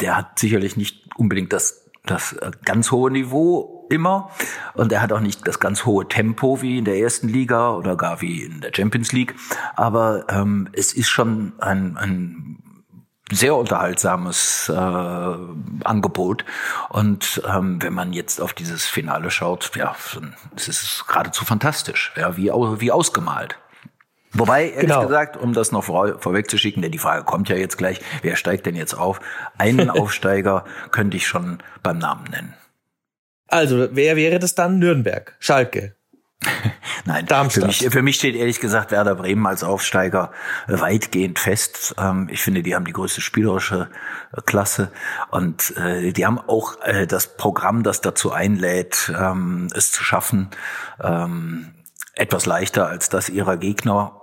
Der 0.00 0.16
hat 0.16 0.38
sicherlich 0.38 0.76
nicht 0.76 1.08
unbedingt 1.16 1.52
das 1.52 1.88
das 2.04 2.32
äh, 2.34 2.50
ganz 2.64 2.90
hohe 2.90 3.10
Niveau 3.10 3.86
immer 3.90 4.30
und 4.74 4.92
er 4.92 5.02
hat 5.02 5.12
auch 5.12 5.20
nicht 5.20 5.46
das 5.46 5.60
ganz 5.60 5.84
hohe 5.84 6.08
Tempo 6.08 6.62
wie 6.62 6.78
in 6.78 6.84
der 6.84 6.98
ersten 6.98 7.28
Liga 7.28 7.74
oder 7.74 7.96
gar 7.96 8.20
wie 8.20 8.44
in 8.44 8.60
der 8.60 8.72
Champions 8.74 9.12
League, 9.12 9.34
aber 9.76 10.24
ähm, 10.28 10.68
es 10.72 10.92
ist 10.92 11.08
schon 11.08 11.52
ein, 11.58 11.96
ein 11.96 12.62
sehr 13.30 13.54
unterhaltsames 13.56 14.68
äh, 14.68 14.74
Angebot. 15.84 16.44
Und 16.88 17.42
ähm, 17.48 17.82
wenn 17.82 17.92
man 17.92 18.12
jetzt 18.12 18.40
auf 18.40 18.52
dieses 18.52 18.86
Finale 18.86 19.30
schaut, 19.30 19.70
ja, 19.76 19.94
es 20.56 20.68
ist 20.68 21.04
geradezu 21.06 21.44
fantastisch, 21.44 22.12
ja, 22.16 22.36
wie, 22.36 22.50
wie 22.50 22.92
ausgemalt. 22.92 23.58
Wobei, 24.32 24.70
ehrlich 24.70 24.80
genau. 24.82 25.02
gesagt, 25.02 25.36
um 25.36 25.52
das 25.52 25.72
noch 25.72 25.84
vor, 25.84 26.20
vorwegzuschicken, 26.20 26.82
denn 26.82 26.92
die 26.92 26.98
Frage 26.98 27.24
kommt 27.24 27.48
ja 27.48 27.56
jetzt 27.56 27.78
gleich, 27.78 28.00
wer 28.22 28.36
steigt 28.36 28.66
denn 28.66 28.76
jetzt 28.76 28.94
auf? 28.94 29.20
Einen 29.56 29.90
Aufsteiger 29.90 30.64
könnte 30.90 31.16
ich 31.16 31.26
schon 31.26 31.58
beim 31.82 31.98
Namen 31.98 32.24
nennen. 32.30 32.54
Also, 33.46 33.88
wer 33.92 34.16
wäre 34.16 34.38
das 34.38 34.54
dann? 34.54 34.78
Nürnberg, 34.78 35.34
Schalke, 35.38 35.94
Nein, 37.04 37.26
Darmstadt. 37.26 37.62
Für 37.62 37.66
mich, 37.66 37.92
für 37.92 38.02
mich 38.02 38.16
steht 38.16 38.36
ehrlich 38.36 38.60
gesagt 38.60 38.92
Werder 38.92 39.16
Bremen 39.16 39.46
als 39.46 39.64
Aufsteiger 39.64 40.30
weitgehend 40.66 41.38
fest. 41.38 41.94
Ähm, 41.98 42.28
ich 42.30 42.42
finde, 42.42 42.62
die 42.62 42.74
haben 42.74 42.84
die 42.84 42.92
größte 42.92 43.20
spielerische 43.20 43.90
äh, 44.32 44.40
Klasse 44.42 44.92
und 45.30 45.76
äh, 45.76 46.12
die 46.12 46.26
haben 46.26 46.38
auch 46.38 46.80
äh, 46.82 47.06
das 47.06 47.36
Programm, 47.36 47.82
das 47.82 48.00
dazu 48.00 48.32
einlädt, 48.32 49.12
ähm, 49.18 49.68
es 49.74 49.90
zu 49.90 50.04
schaffen, 50.04 50.50
ähm, 51.00 51.74
etwas 52.14 52.46
leichter 52.46 52.86
als 52.86 53.08
das 53.08 53.28
ihrer 53.28 53.56
Gegner. 53.56 54.14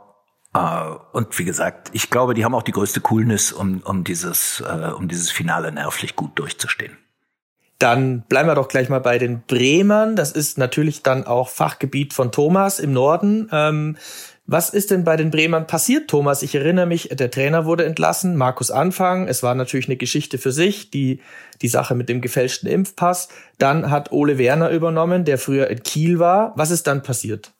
Und 1.11 1.37
wie 1.37 1.43
gesagt, 1.43 1.89
ich 1.91 2.09
glaube, 2.09 2.33
die 2.33 2.45
haben 2.45 2.55
auch 2.55 2.63
die 2.63 2.71
größte 2.71 3.01
Coolness, 3.01 3.51
um, 3.51 3.81
um 3.81 4.05
dieses, 4.05 4.61
um 4.61 5.09
dieses 5.09 5.29
Finale 5.29 5.69
nervlich 5.73 6.15
gut 6.15 6.39
durchzustehen. 6.39 6.97
Dann 7.79 8.21
bleiben 8.21 8.47
wir 8.47 8.55
doch 8.55 8.69
gleich 8.69 8.87
mal 8.89 8.99
bei 8.99 9.17
den 9.17 9.41
Bremern. 9.47 10.15
Das 10.15 10.31
ist 10.31 10.57
natürlich 10.57 11.03
dann 11.03 11.27
auch 11.27 11.49
Fachgebiet 11.49 12.13
von 12.13 12.31
Thomas 12.31 12.79
im 12.79 12.93
Norden. 12.93 13.49
Ähm, 13.51 13.97
was 14.47 14.69
ist 14.69 14.91
denn 14.91 15.03
bei 15.03 15.17
den 15.17 15.31
Bremern 15.31 15.65
passiert, 15.65 16.07
Thomas? 16.07 16.43
Ich 16.43 16.53
erinnere 16.53 16.85
mich, 16.85 17.09
der 17.11 17.31
Trainer 17.31 17.65
wurde 17.65 17.83
entlassen, 17.83 18.37
Markus 18.37 18.69
Anfang. 18.69 19.27
Es 19.27 19.41
war 19.41 19.55
natürlich 19.55 19.87
eine 19.87 19.97
Geschichte 19.97 20.37
für 20.37 20.51
sich, 20.51 20.91
die, 20.91 21.19
die 21.63 21.67
Sache 21.67 21.95
mit 21.95 22.09
dem 22.09 22.21
gefälschten 22.21 22.69
Impfpass. 22.69 23.27
Dann 23.57 23.89
hat 23.89 24.11
Ole 24.11 24.37
Werner 24.37 24.69
übernommen, 24.69 25.25
der 25.25 25.39
früher 25.39 25.67
in 25.69 25.81
Kiel 25.81 26.19
war. 26.19 26.53
Was 26.55 26.69
ist 26.69 26.85
dann 26.85 27.01
passiert? 27.01 27.53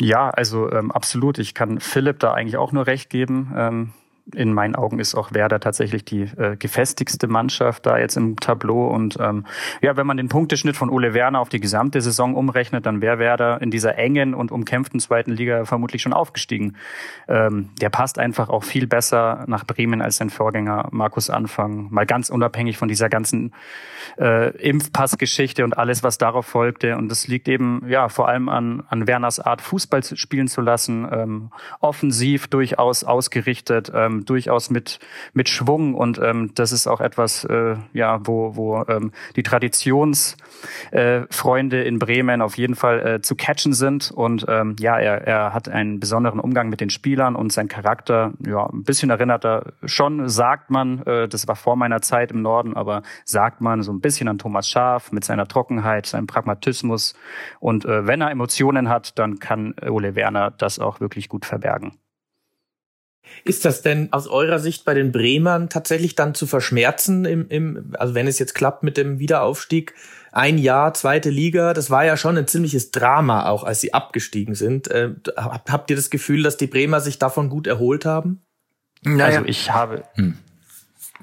Ja, 0.00 0.28
also 0.28 0.70
ähm, 0.70 0.92
absolut. 0.92 1.38
Ich 1.38 1.54
kann 1.54 1.80
Philipp 1.80 2.18
da 2.18 2.34
eigentlich 2.34 2.58
auch 2.58 2.72
nur 2.72 2.86
recht 2.86 3.08
geben. 3.08 3.54
Ähm 3.56 3.92
in 4.34 4.52
meinen 4.52 4.74
Augen 4.74 4.98
ist 4.98 5.14
auch 5.14 5.32
Werder 5.32 5.60
tatsächlich 5.60 6.04
die 6.04 6.22
äh, 6.22 6.56
gefestigste 6.56 7.28
Mannschaft 7.28 7.86
da 7.86 7.98
jetzt 7.98 8.16
im 8.16 8.36
Tableau. 8.36 8.88
Und 8.88 9.18
ähm, 9.20 9.46
ja, 9.82 9.96
wenn 9.96 10.06
man 10.06 10.16
den 10.16 10.28
Punkteschnitt 10.28 10.76
von 10.76 10.90
Ole 10.90 11.14
Werner 11.14 11.40
auf 11.40 11.48
die 11.48 11.60
gesamte 11.60 12.00
Saison 12.00 12.34
umrechnet, 12.34 12.86
dann 12.86 13.00
wäre 13.00 13.18
Werder 13.18 13.60
in 13.62 13.70
dieser 13.70 13.96
engen 13.96 14.34
und 14.34 14.50
umkämpften 14.50 14.98
zweiten 14.98 15.30
Liga 15.30 15.64
vermutlich 15.64 16.02
schon 16.02 16.12
aufgestiegen. 16.12 16.76
Ähm, 17.28 17.70
der 17.80 17.90
passt 17.90 18.18
einfach 18.18 18.48
auch 18.48 18.64
viel 18.64 18.86
besser 18.88 19.44
nach 19.46 19.64
Bremen 19.64 20.02
als 20.02 20.16
sein 20.16 20.30
Vorgänger 20.30 20.88
Markus 20.90 21.30
Anfang. 21.30 21.88
Mal 21.90 22.06
ganz 22.06 22.28
unabhängig 22.28 22.78
von 22.78 22.88
dieser 22.88 23.08
ganzen 23.08 23.52
äh, 24.18 24.50
Impfpassgeschichte 24.56 25.62
und 25.62 25.78
alles, 25.78 26.02
was 26.02 26.18
darauf 26.18 26.46
folgte. 26.46 26.96
Und 26.96 27.10
das 27.10 27.28
liegt 27.28 27.48
eben 27.48 27.82
ja 27.88 28.08
vor 28.08 28.28
allem 28.28 28.48
an, 28.48 28.82
an 28.88 29.06
Werners 29.06 29.38
Art, 29.38 29.60
Fußball 29.60 30.02
spielen 30.02 30.48
zu 30.48 30.62
lassen, 30.62 31.06
ähm, 31.12 31.50
offensiv 31.80 32.48
durchaus 32.48 33.04
ausgerichtet. 33.04 33.92
Ähm, 33.94 34.15
ähm, 34.16 34.24
durchaus 34.24 34.70
mit, 34.70 34.98
mit 35.32 35.48
Schwung. 35.48 35.94
Und 35.94 36.18
ähm, 36.18 36.50
das 36.54 36.72
ist 36.72 36.86
auch 36.86 37.00
etwas, 37.00 37.44
äh, 37.44 37.76
ja, 37.92 38.20
wo, 38.26 38.56
wo 38.56 38.84
ähm, 38.88 39.12
die 39.36 39.42
Traditionsfreunde 39.42 41.84
äh, 41.84 41.88
in 41.88 41.98
Bremen 41.98 42.42
auf 42.42 42.56
jeden 42.56 42.74
Fall 42.74 43.06
äh, 43.06 43.20
zu 43.20 43.36
catchen 43.36 43.72
sind. 43.72 44.10
Und 44.10 44.46
ähm, 44.48 44.76
ja, 44.78 44.98
er, 44.98 45.26
er 45.26 45.54
hat 45.54 45.68
einen 45.68 46.00
besonderen 46.00 46.40
Umgang 46.40 46.68
mit 46.68 46.80
den 46.80 46.90
Spielern 46.90 47.36
und 47.36 47.52
sein 47.52 47.68
Charakter, 47.68 48.32
ja, 48.44 48.66
ein 48.66 48.84
bisschen 48.84 49.10
erinnert 49.10 49.44
er 49.44 49.72
schon, 49.84 50.28
sagt 50.28 50.70
man, 50.70 51.02
äh, 51.02 51.28
das 51.28 51.46
war 51.48 51.56
vor 51.56 51.76
meiner 51.76 52.02
Zeit 52.02 52.32
im 52.32 52.42
Norden, 52.42 52.76
aber 52.76 53.02
sagt 53.24 53.60
man 53.60 53.82
so 53.82 53.92
ein 53.92 54.00
bisschen 54.00 54.28
an 54.28 54.38
Thomas 54.38 54.68
Schaf 54.68 55.12
mit 55.12 55.24
seiner 55.24 55.46
Trockenheit, 55.46 56.06
seinem 56.06 56.26
Pragmatismus. 56.26 57.14
Und 57.60 57.84
äh, 57.84 58.06
wenn 58.06 58.20
er 58.20 58.30
Emotionen 58.30 58.88
hat, 58.88 59.18
dann 59.18 59.38
kann 59.38 59.74
Ole 59.88 60.14
Werner 60.14 60.50
das 60.50 60.78
auch 60.78 61.00
wirklich 61.00 61.28
gut 61.28 61.44
verbergen. 61.44 61.98
Ist 63.44 63.64
das 63.64 63.82
denn 63.82 64.12
aus 64.12 64.26
eurer 64.26 64.58
Sicht 64.58 64.84
bei 64.84 64.94
den 64.94 65.12
Bremern 65.12 65.68
tatsächlich 65.68 66.14
dann 66.14 66.34
zu 66.34 66.46
verschmerzen, 66.46 67.24
im, 67.24 67.48
im, 67.48 67.94
also 67.98 68.14
wenn 68.14 68.26
es 68.26 68.38
jetzt 68.38 68.54
klappt 68.54 68.82
mit 68.82 68.96
dem 68.96 69.18
Wiederaufstieg? 69.18 69.94
Ein 70.32 70.58
Jahr, 70.58 70.92
zweite 70.92 71.30
Liga, 71.30 71.72
das 71.72 71.90
war 71.90 72.04
ja 72.04 72.16
schon 72.16 72.36
ein 72.36 72.46
ziemliches 72.46 72.90
Drama, 72.90 73.48
auch 73.48 73.64
als 73.64 73.80
sie 73.80 73.94
abgestiegen 73.94 74.54
sind. 74.54 74.88
Äh, 74.88 75.12
habt 75.36 75.88
ihr 75.90 75.96
das 75.96 76.10
Gefühl, 76.10 76.42
dass 76.42 76.56
die 76.56 76.66
Bremer 76.66 77.00
sich 77.00 77.18
davon 77.18 77.48
gut 77.48 77.66
erholt 77.66 78.04
haben? 78.04 78.42
Naja. 79.02 79.38
Also 79.38 79.44
ich 79.48 79.70
habe. 79.70 80.02
Hm. 80.14 80.36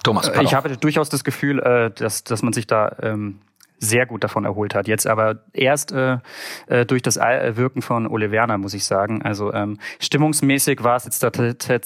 Thomas, 0.04 0.28
pardon. 0.28 0.46
ich 0.46 0.54
habe 0.54 0.78
durchaus 0.78 1.10
das 1.10 1.24
Gefühl, 1.24 1.60
äh, 1.60 1.92
dass, 1.92 2.24
dass 2.24 2.42
man 2.42 2.54
sich 2.54 2.66
da 2.66 2.96
ähm, 3.02 3.40
sehr 3.84 4.06
gut 4.06 4.24
davon 4.24 4.46
erholt 4.46 4.76
hat. 4.76 4.88
Jetzt 4.88 5.08
aber 5.08 5.44
erst 5.54 5.92
äh, 5.92 6.18
äh 6.68 6.86
durch 6.86 7.02
das 7.02 7.18
Wirken 7.18 7.82
von 7.82 8.08
Ole 8.08 8.32
Werner, 8.32 8.58
muss 8.58 8.74
ich 8.74 8.86
sagen. 8.86 9.22
Also 9.22 9.54
ähm, 9.54 9.80
stimmungsmäßig 10.00 10.84
war 10.84 10.96
es 10.96 11.06
jetzt 11.06 11.20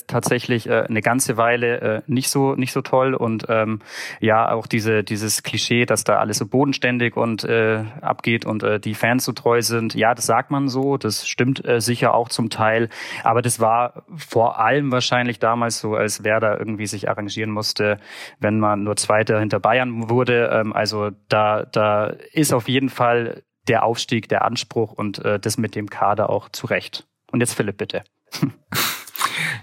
tatsächlich 0.08 0.70
äh, 0.70 0.84
eine 0.88 1.02
ganze 1.02 1.38
Weile 1.38 1.82
äh, 1.82 2.02
nicht 2.08 2.30
so 2.30 2.56
nicht 2.56 2.72
so 2.72 2.82
toll 2.82 3.14
und 3.14 3.46
ähm, 3.50 3.80
ja 4.20 4.52
auch 4.52 4.68
diese 4.68 5.04
dieses 5.04 5.44
Klischee, 5.44 5.86
dass 5.86 6.04
da 6.04 6.18
alles 6.18 6.38
so 6.38 6.46
bodenständig 6.46 7.16
und 7.18 7.44
äh, 7.44 7.84
abgeht 8.02 8.46
und 8.46 8.64
äh, 8.64 8.80
die 8.80 8.94
Fans 8.94 9.26
so 9.26 9.32
treu 9.32 9.62
sind. 9.62 9.96
Ja, 9.96 10.14
das 10.14 10.26
sagt 10.26 10.52
man 10.52 10.68
so, 10.68 10.98
das 10.98 11.28
stimmt 11.28 11.66
äh, 11.66 11.82
sicher 11.82 12.14
auch 12.14 12.30
zum 12.30 12.50
Teil, 12.50 12.90
aber 13.24 13.42
das 13.42 13.60
war 13.60 14.04
vor 14.16 14.60
allem 14.60 14.92
wahrscheinlich 14.92 15.40
damals 15.40 15.80
so, 15.80 15.96
als 15.96 16.24
Werder 16.24 16.60
irgendwie 16.60 16.88
sich 16.88 17.10
arrangieren 17.10 17.52
musste, 17.52 17.98
wenn 18.40 18.60
man 18.60 18.84
nur 18.84 18.96
Zweiter 18.96 19.40
hinter 19.40 19.60
Bayern 19.60 20.10
wurde. 20.10 20.50
Ähm, 20.54 20.74
also 20.74 21.12
da 21.30 21.66
da 21.72 21.87
ist 22.32 22.54
auf 22.54 22.68
jeden 22.68 22.90
Fall 22.90 23.44
der 23.68 23.84
Aufstieg 23.84 24.30
der 24.30 24.46
Anspruch 24.46 24.94
und 24.94 25.24
äh, 25.26 25.40
das 25.40 25.58
mit 25.58 25.76
dem 25.76 25.90
Kader 25.90 26.30
auch 26.30 26.50
zurecht. 26.50 27.06
Und 27.32 27.42
jetzt 27.42 27.54
Philipp, 27.54 27.78
bitte. 27.78 28.04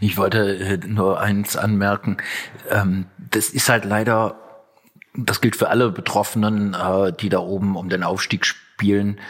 Ich 0.00 0.16
wollte 0.16 0.56
äh, 0.56 0.76
nur 0.86 1.20
eins 1.20 1.56
anmerken. 1.56 2.18
Ähm, 2.68 3.06
das 3.18 3.48
ist 3.48 3.68
halt 3.68 3.84
leider, 3.84 4.36
das 5.14 5.40
gilt 5.40 5.56
für 5.56 5.68
alle 5.68 5.90
Betroffenen, 5.90 6.74
äh, 6.74 7.12
die 7.12 7.28
da 7.28 7.38
oben 7.38 7.76
um 7.76 7.88
den 7.88 8.02
Aufstieg 8.02 8.44
spielen. 8.44 9.20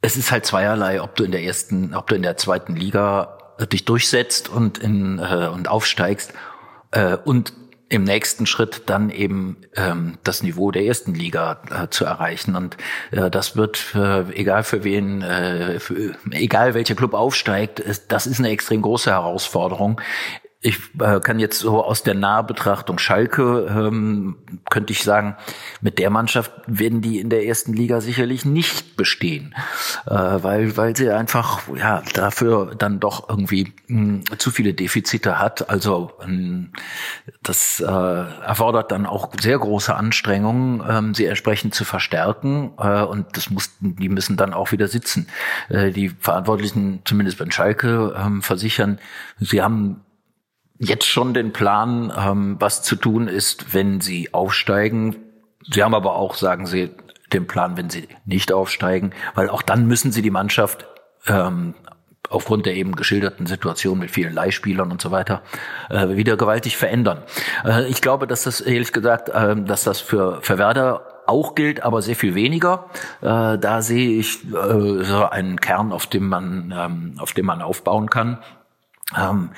Es 0.00 0.16
ist 0.16 0.30
halt 0.30 0.46
zweierlei, 0.46 1.02
ob 1.02 1.16
du 1.16 1.24
in 1.24 1.30
der 1.30 1.42
ersten, 1.42 1.94
ob 1.94 2.06
du 2.06 2.14
in 2.14 2.22
der 2.22 2.36
zweiten 2.36 2.74
Liga 2.74 3.38
dich 3.72 3.84
durchsetzt 3.84 4.48
und 4.48 4.78
in 4.78 5.18
und 5.18 5.68
aufsteigst 5.68 6.34
und 7.24 7.52
im 7.88 8.02
nächsten 8.04 8.46
Schritt 8.46 8.82
dann 8.86 9.10
eben 9.10 9.58
ähm, 9.76 10.18
das 10.24 10.42
Niveau 10.42 10.70
der 10.72 10.84
ersten 10.84 11.14
Liga 11.14 11.60
äh, 11.70 11.88
zu 11.88 12.04
erreichen. 12.04 12.56
Und 12.56 12.76
äh, 13.12 13.30
das 13.30 13.56
wird, 13.56 13.94
äh, 13.94 14.22
egal 14.32 14.64
für 14.64 14.82
wen, 14.82 15.22
äh, 15.22 15.78
für, 15.78 16.16
egal 16.32 16.74
welcher 16.74 16.96
Club 16.96 17.14
aufsteigt, 17.14 17.78
ist, 17.78 18.10
das 18.10 18.26
ist 18.26 18.40
eine 18.40 18.50
extrem 18.50 18.82
große 18.82 19.10
Herausforderung 19.10 20.00
ich 20.66 20.78
äh, 21.00 21.20
kann 21.20 21.38
jetzt 21.38 21.60
so 21.60 21.84
aus 21.84 22.02
der 22.02 22.14
Nahbetrachtung 22.14 22.98
Schalke, 22.98 23.68
ähm, 23.70 24.36
könnte 24.68 24.92
ich 24.92 25.04
sagen, 25.04 25.36
mit 25.80 26.00
der 26.00 26.10
Mannschaft 26.10 26.50
werden 26.66 27.02
die 27.02 27.20
in 27.20 27.30
der 27.30 27.46
ersten 27.46 27.72
Liga 27.72 28.00
sicherlich 28.00 28.44
nicht 28.44 28.96
bestehen, 28.96 29.54
äh, 30.06 30.10
weil, 30.10 30.76
weil 30.76 30.96
sie 30.96 31.08
einfach 31.10 31.60
ja 31.76 32.02
dafür 32.14 32.74
dann 32.76 32.98
doch 32.98 33.28
irgendwie 33.28 33.74
mh, 33.86 34.24
hm, 34.28 34.38
zu 34.38 34.50
viele 34.50 34.74
Defizite 34.74 35.38
hat. 35.38 35.70
Also 35.70 36.10
mh, 36.18 36.26
hm, 36.26 36.72
das 37.44 37.78
äh, 37.78 37.84
erfordert 37.86 38.90
dann 38.90 39.06
auch 39.06 39.30
sehr 39.40 39.60
große 39.60 39.94
Anstrengungen, 39.94 40.82
ähm, 40.88 41.14
sie 41.14 41.26
entsprechend 41.26 41.76
zu 41.76 41.84
verstärken 41.84 42.72
äh, 42.78 43.02
und 43.02 43.36
das 43.36 43.50
mussten, 43.50 43.94
die 43.94 44.08
müssen 44.08 44.36
dann 44.36 44.52
auch 44.52 44.72
wieder 44.72 44.88
sitzen. 44.88 45.28
Äh, 45.68 45.92
die 45.92 46.08
Verantwortlichen, 46.08 47.02
zumindest 47.04 47.38
bei 47.38 47.48
Schalke, 47.52 48.16
ähm, 48.18 48.42
versichern, 48.42 48.98
sie 49.38 49.62
haben 49.62 50.00
jetzt 50.78 51.06
schon 51.06 51.34
den 51.34 51.52
Plan, 51.52 52.12
ähm, 52.16 52.56
was 52.58 52.82
zu 52.82 52.96
tun 52.96 53.28
ist, 53.28 53.74
wenn 53.74 54.00
sie 54.00 54.32
aufsteigen. 54.34 55.16
Sie 55.70 55.82
haben 55.82 55.94
aber 55.94 56.16
auch, 56.16 56.34
sagen 56.34 56.66
Sie, 56.66 56.90
den 57.32 57.46
Plan, 57.46 57.76
wenn 57.76 57.90
sie 57.90 58.08
nicht 58.24 58.52
aufsteigen, 58.52 59.12
weil 59.34 59.50
auch 59.50 59.62
dann 59.62 59.86
müssen 59.86 60.12
sie 60.12 60.22
die 60.22 60.30
Mannschaft 60.30 60.86
ähm, 61.26 61.74
aufgrund 62.28 62.66
der 62.66 62.74
eben 62.74 62.96
geschilderten 62.96 63.46
Situation 63.46 63.98
mit 63.98 64.10
vielen 64.10 64.32
Leihspielern 64.32 64.90
und 64.90 65.00
so 65.00 65.10
weiter 65.10 65.42
äh, 65.90 66.10
wieder 66.10 66.36
gewaltig 66.36 66.76
verändern. 66.76 67.22
Äh, 67.64 67.86
ich 67.88 68.00
glaube, 68.00 68.26
dass 68.26 68.44
das 68.44 68.60
ehrlich 68.60 68.92
gesagt, 68.92 69.28
äh, 69.28 69.56
dass 69.56 69.84
das 69.84 70.00
für, 70.00 70.40
für 70.42 70.58
Werder 70.58 71.02
auch 71.26 71.56
gilt, 71.56 71.82
aber 71.82 72.02
sehr 72.02 72.14
viel 72.14 72.34
weniger. 72.34 72.86
Äh, 73.20 73.58
da 73.58 73.82
sehe 73.82 74.18
ich 74.18 74.44
äh, 74.44 75.04
so 75.04 75.28
einen 75.28 75.60
Kern, 75.60 75.92
auf 75.92 76.06
dem 76.06 76.28
man, 76.28 76.72
ähm, 76.76 77.14
auf 77.18 77.32
dem 77.32 77.46
man 77.46 77.62
aufbauen 77.62 78.08
kann. 78.08 78.38
Ähm, 79.16 79.50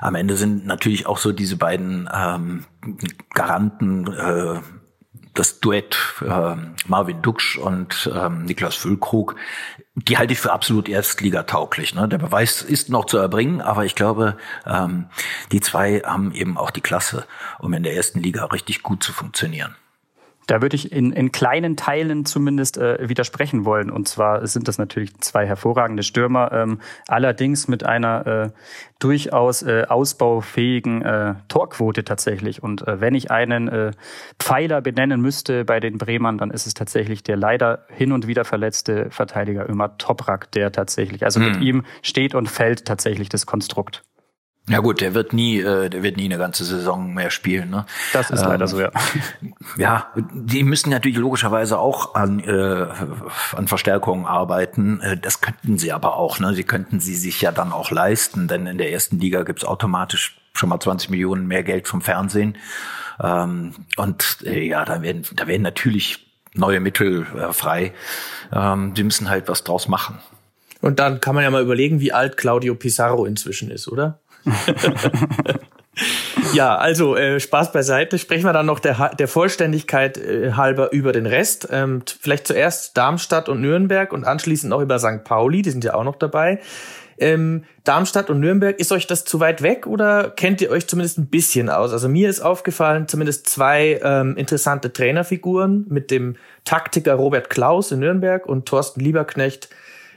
am 0.00 0.14
Ende 0.14 0.36
sind 0.36 0.66
natürlich 0.66 1.06
auch 1.06 1.18
so 1.18 1.32
diese 1.32 1.56
beiden 1.56 2.08
ähm, 2.12 2.64
Garanten, 3.34 4.06
äh, 4.12 4.60
das 5.34 5.58
Duett 5.58 5.96
äh, 6.22 6.54
Marvin 6.86 7.20
Duksch 7.20 7.58
und 7.58 8.10
ähm, 8.14 8.44
Niklas 8.44 8.76
Füllkrug, 8.76 9.34
die 9.96 10.16
halte 10.16 10.32
ich 10.32 10.38
für 10.38 10.52
absolut 10.52 10.88
erstligatauglich. 10.88 11.94
Ne? 11.94 12.08
Der 12.08 12.18
Beweis 12.18 12.62
ist 12.62 12.88
noch 12.88 13.04
zu 13.04 13.18
erbringen, 13.18 13.60
aber 13.60 13.84
ich 13.84 13.96
glaube, 13.96 14.36
ähm, 14.64 15.06
die 15.50 15.60
zwei 15.60 16.00
haben 16.00 16.32
eben 16.32 16.56
auch 16.56 16.70
die 16.70 16.80
Klasse, 16.80 17.26
um 17.58 17.72
in 17.74 17.82
der 17.82 17.96
ersten 17.96 18.20
Liga 18.20 18.44
richtig 18.46 18.82
gut 18.82 19.02
zu 19.02 19.12
funktionieren. 19.12 19.74
Da 20.46 20.60
würde 20.60 20.76
ich 20.76 20.92
in, 20.92 21.12
in 21.12 21.32
kleinen 21.32 21.76
Teilen 21.76 22.24
zumindest 22.24 22.76
äh, 22.76 23.08
widersprechen 23.08 23.64
wollen. 23.64 23.90
Und 23.90 24.08
zwar 24.08 24.46
sind 24.46 24.68
das 24.68 24.78
natürlich 24.78 25.16
zwei 25.20 25.46
hervorragende 25.46 26.02
Stürmer, 26.02 26.52
ähm, 26.52 26.80
allerdings 27.08 27.68
mit 27.68 27.84
einer 27.84 28.26
äh, 28.26 28.50
durchaus 28.98 29.62
äh, 29.62 29.84
ausbaufähigen 29.88 31.02
äh, 31.02 31.34
Torquote 31.48 32.04
tatsächlich. 32.04 32.62
Und 32.62 32.86
äh, 32.86 33.00
wenn 33.00 33.14
ich 33.14 33.30
einen 33.30 33.68
äh, 33.68 33.90
Pfeiler 34.38 34.80
benennen 34.80 35.20
müsste 35.20 35.64
bei 35.64 35.80
den 35.80 35.98
Bremern, 35.98 36.38
dann 36.38 36.50
ist 36.50 36.66
es 36.66 36.74
tatsächlich 36.74 37.22
der 37.22 37.36
leider 37.36 37.86
hin 37.88 38.12
und 38.12 38.26
wieder 38.26 38.44
verletzte 38.44 39.10
Verteidiger 39.10 39.68
Ömer 39.68 39.96
Toprak, 39.98 40.50
der 40.52 40.72
tatsächlich, 40.72 41.24
also 41.24 41.40
hm. 41.40 41.52
mit 41.52 41.60
ihm 41.60 41.84
steht 42.02 42.34
und 42.34 42.48
fällt 42.48 42.84
tatsächlich 42.84 43.28
das 43.28 43.46
Konstrukt. 43.46 44.02
Ja 44.66 44.78
gut, 44.78 45.02
der 45.02 45.12
wird 45.12 45.34
nie, 45.34 45.58
äh, 45.58 45.90
der 45.90 46.02
wird 46.02 46.16
nie 46.16 46.24
eine 46.24 46.38
ganze 46.38 46.64
Saison 46.64 47.12
mehr 47.12 47.30
spielen. 47.30 47.68
Ne? 47.68 47.84
Das 48.14 48.30
ist 48.30 48.40
ähm, 48.40 48.48
leider 48.48 48.66
so, 48.66 48.80
ja. 48.80 48.90
Ja, 49.76 50.10
die 50.32 50.64
müssen 50.64 50.88
natürlich 50.88 51.18
logischerweise 51.18 51.78
auch 51.78 52.14
an, 52.14 52.40
äh, 52.40 52.86
an 53.54 53.68
Verstärkungen 53.68 54.24
arbeiten. 54.24 55.00
Äh, 55.00 55.18
das 55.18 55.42
könnten 55.42 55.76
sie 55.76 55.92
aber 55.92 56.16
auch. 56.16 56.38
Ne? 56.38 56.54
Sie 56.54 56.64
könnten 56.64 56.98
sie 56.98 57.14
sich 57.14 57.42
ja 57.42 57.52
dann 57.52 57.72
auch 57.72 57.90
leisten, 57.90 58.48
denn 58.48 58.66
in 58.66 58.78
der 58.78 58.90
ersten 58.90 59.18
Liga 59.18 59.42
gibt's 59.42 59.66
automatisch 59.66 60.40
schon 60.54 60.70
mal 60.70 60.80
20 60.80 61.10
Millionen 61.10 61.46
mehr 61.46 61.62
Geld 61.62 61.86
vom 61.86 62.00
Fernsehen. 62.00 62.56
Ähm, 63.22 63.74
und 63.96 64.38
äh, 64.44 64.66
ja, 64.66 64.86
da 64.86 65.02
werden, 65.02 65.24
da 65.34 65.46
werden 65.46 65.62
natürlich 65.62 66.26
neue 66.54 66.80
Mittel 66.80 67.26
äh, 67.36 67.52
frei. 67.52 67.92
Ähm, 68.50 68.94
sie 68.96 69.04
müssen 69.04 69.28
halt 69.28 69.48
was 69.48 69.62
draus 69.62 69.88
machen. 69.88 70.20
Und 70.80 70.98
dann 70.98 71.20
kann 71.20 71.34
man 71.34 71.44
ja 71.44 71.50
mal 71.50 71.62
überlegen, 71.62 72.00
wie 72.00 72.12
alt 72.12 72.36
Claudio 72.36 72.74
Pizarro 72.74 73.24
inzwischen 73.24 73.70
ist, 73.70 73.88
oder? 73.88 74.20
ja, 76.54 76.76
also 76.76 77.16
äh, 77.16 77.40
Spaß 77.40 77.72
beiseite. 77.72 78.18
Sprechen 78.18 78.44
wir 78.44 78.52
dann 78.52 78.66
noch 78.66 78.80
der, 78.80 79.10
der 79.18 79.28
Vollständigkeit 79.28 80.18
äh, 80.18 80.52
halber 80.52 80.92
über 80.92 81.12
den 81.12 81.26
Rest. 81.26 81.68
Ähm, 81.70 82.02
vielleicht 82.20 82.46
zuerst 82.46 82.96
Darmstadt 82.96 83.48
und 83.48 83.60
Nürnberg 83.60 84.12
und 84.12 84.24
anschließend 84.24 84.70
noch 84.70 84.80
über 84.80 84.98
St. 84.98 85.24
Pauli, 85.24 85.62
die 85.62 85.70
sind 85.70 85.84
ja 85.84 85.94
auch 85.94 86.04
noch 86.04 86.16
dabei. 86.16 86.60
Ähm, 87.18 87.64
Darmstadt 87.84 88.28
und 88.28 88.40
Nürnberg, 88.40 88.78
ist 88.80 88.90
euch 88.90 89.06
das 89.06 89.24
zu 89.24 89.38
weit 89.38 89.62
weg 89.62 89.86
oder 89.86 90.30
kennt 90.30 90.60
ihr 90.60 90.70
euch 90.70 90.88
zumindest 90.88 91.18
ein 91.18 91.26
bisschen 91.26 91.70
aus? 91.70 91.92
Also 91.92 92.08
mir 92.08 92.28
ist 92.28 92.40
aufgefallen, 92.40 93.06
zumindest 93.06 93.48
zwei 93.48 94.00
ähm, 94.02 94.36
interessante 94.36 94.92
Trainerfiguren 94.92 95.86
mit 95.88 96.10
dem 96.10 96.36
Taktiker 96.64 97.14
Robert 97.14 97.50
Klaus 97.50 97.92
in 97.92 98.00
Nürnberg 98.00 98.46
und 98.46 98.66
Thorsten 98.66 99.00
Lieberknecht 99.00 99.68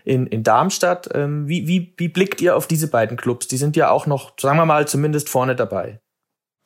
in, 0.07 0.25
in 0.25 0.43
Darmstadt. 0.43 1.09
Ähm, 1.13 1.47
wie, 1.47 1.67
wie, 1.67 1.93
wie 1.97 2.07
blickt 2.07 2.41
ihr 2.41 2.55
auf 2.55 2.65
diese 2.65 2.89
beiden 2.89 3.17
Clubs? 3.17 3.47
Die 3.47 3.57
sind 3.57 3.75
ja 3.75 3.89
auch 3.89 4.07
noch, 4.07 4.33
sagen 4.39 4.57
wir 4.57 4.65
mal, 4.65 4.87
zumindest 4.87 5.29
vorne 5.29 5.55
dabei. 5.55 5.99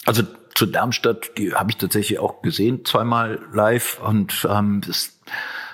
Also 0.06 0.24
zu 0.54 0.68
Darmstadt, 0.68 1.38
die 1.38 1.54
habe 1.54 1.72
ich 1.72 1.78
tatsächlich 1.78 2.20
auch 2.20 2.42
gesehen, 2.42 2.86
zweimal 2.86 3.40
live 3.52 4.00
und 4.04 4.48
ähm, 4.50 4.82
das 4.86 5.20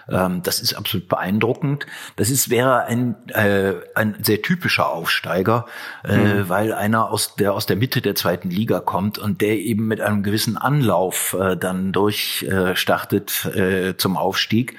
ähm, 0.10 0.42
das 0.44 0.60
ist 0.60 0.74
absolut 0.74 1.08
beeindruckend. 1.08 1.86
Das 2.16 2.30
ist 2.30 2.50
wäre 2.50 2.86
ein 2.86 3.16
äh, 3.30 3.74
ein 3.96 4.16
sehr 4.22 4.42
typischer 4.42 4.90
Aufsteiger, 4.90 5.66
äh, 6.04 6.18
mhm. 6.18 6.50
weil 6.50 6.74
einer 6.74 7.10
aus 7.12 7.36
der 7.36 7.54
aus 7.54 7.66
der 7.66 7.76
Mitte 7.76 8.02
der 8.02 8.16
zweiten 8.16 8.50
Liga 8.50 8.80
kommt 8.80 9.18
und 9.18 9.42
der 9.42 9.58
eben 9.60 9.88
mit 9.88 10.02
einem 10.02 10.24
gewissen 10.24 10.58
Anlauf 10.58 11.36
äh, 11.40 11.58
dann 11.58 11.92
durchstartet 11.92 13.50
äh, 13.54 13.90
äh, 13.90 13.98
zum 13.98 14.18
Aufstieg. 14.18 14.78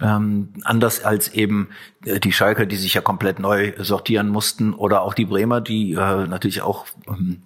Ähm, 0.00 0.50
anders 0.62 1.04
als 1.04 1.28
eben 1.28 1.70
äh, 2.04 2.20
die 2.20 2.32
Schalker, 2.32 2.66
die 2.66 2.76
sich 2.76 2.94
ja 2.94 3.00
komplett 3.00 3.40
neu 3.40 3.72
sortieren 3.78 4.28
mussten, 4.28 4.74
oder 4.74 5.02
auch 5.02 5.14
die 5.14 5.24
Bremer, 5.24 5.60
die 5.60 5.92
äh, 5.92 6.26
natürlich 6.26 6.62
auch 6.62 6.86
ähm, 7.08 7.42